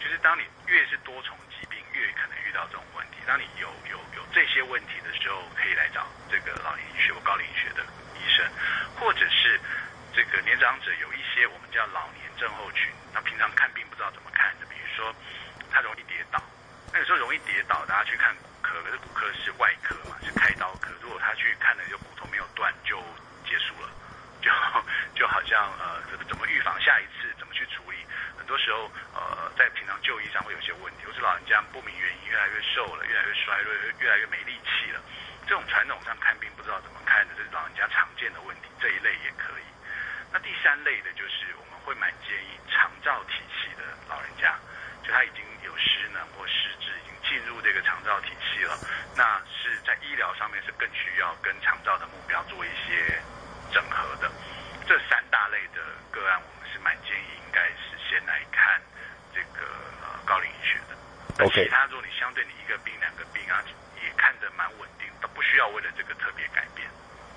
[0.00, 3.20] 就是当你越是多重疾病，越可能遇到这种问题。
[3.26, 7.84] 当你有有有这些问题的时候，可以来找这个老年医学或高龄医学的
[8.16, 8.40] 医生，
[8.96, 9.60] 或者是
[10.14, 12.88] 这个年长者有一些我们叫老年症候群。
[13.12, 15.14] 那平常看病不知道怎么看的，比如说
[15.70, 16.40] 他容易跌倒。
[16.90, 20.88] 那有时候容易跌倒，大家去看骨科，可是骨科是外科嘛，是开刀科。
[21.02, 22.96] 如果他去看了，就骨头没有断，就
[23.44, 23.90] 结束了，
[24.40, 24.48] 就
[25.14, 27.98] 就好像呃，怎么怎么预防下一次，怎么去处理？
[28.38, 35.00] 很多时候呃，在平常就医上会有些问题，或是老人家不明原因越来越瘦了，越来越衰弱，越来越没力气了。
[35.46, 38.68] 这种传统上看病不知道怎么看的，这是老人家常见的问题。
[38.80, 39.64] 这一类也可以。
[40.32, 44.56] 那第三类的就是我们会蛮建议长照体系的老人家，
[45.04, 48.76] 就他已经有失能或失智，已经进入这个长照体系了。
[49.16, 53.20] 那是在医疗上面是更需要跟长照的目标做一些
[53.72, 54.30] 整合的。
[54.86, 55.80] 这三大类的
[56.12, 58.80] 个案，我们是蛮建议应该是先来看
[59.32, 59.64] 这个
[60.04, 60.76] 呃高龄医学
[61.38, 61.44] 的。
[61.46, 63.62] 那其他如果你相对你一个病两个病啊，
[64.02, 66.88] 也看得蛮稳定，都不需要为了这个特别改变。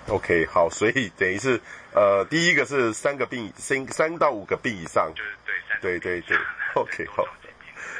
[0.07, 1.61] OK，好，所以等于是
[1.93, 6.37] 呃，第一个是三个病，三三到五个病以上，就是对三对对对，
[6.75, 7.25] OK 好。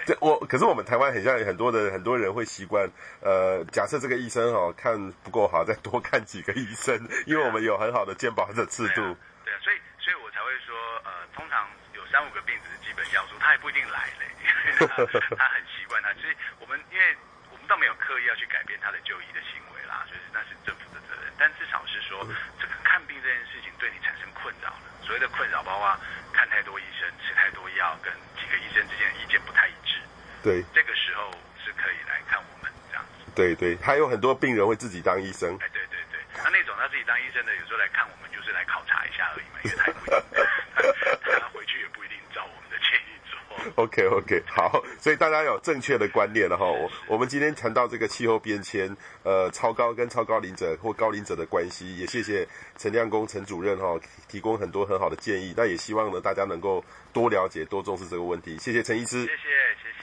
[0.04, 2.89] 这我可是我们台湾很像很多的很多人会习惯，
[3.22, 6.97] 呃，假设这个医生哦看不够好，再多看几个医生，
[7.28, 9.16] 因为我们有很好的健保的制度。
[9.45, 10.74] 对啊，所以所以我才会说，
[11.06, 15.62] 呃，通常有三五个病只是基本要素，他也不一定来嘞，因为他他 很
[15.92, 16.14] 习惯他。
[16.22, 17.04] 所以我们因为
[17.52, 21.28] 我们倒没有刻意要去改变他的就医的行为啦，就是那是政府的责任。
[21.38, 22.24] 但至少是说，
[22.56, 26.00] 这个看病这件事情对你产生困扰了，所谓的困扰包括
[26.32, 28.08] 看太多医生、吃太多药，跟
[28.39, 30.00] 几个医生之间的意见不太一致。
[30.42, 33.28] 对，这个时候是可以来看我们这样子。
[33.36, 35.52] 对对，还有很多病人会自己当医生。
[35.60, 43.38] 哎，对对对，那那种他自己当医生的，有时候来看我们就是来考察一下而已嘛，因为他不 一定，他回去也不一定照我们的建议做。
[43.76, 46.66] OK OK，好，所以大家有正确的观念了哈。
[46.66, 52.47] 我我们今天谈到这个气候变迁，呃，超高跟超高龄者或高龄者的关系，也谢谢
[52.78, 55.53] 陈亮公陈主任哈，提供很多很好的建议。
[55.55, 56.84] 那也希望呢，大家能够
[57.14, 58.57] 多了解、多重视这个问题。
[58.57, 59.34] 谢谢陈医师，谢谢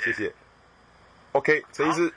[0.05, 0.33] 谢谢谢谢。
[1.33, 2.13] OK，陈医师。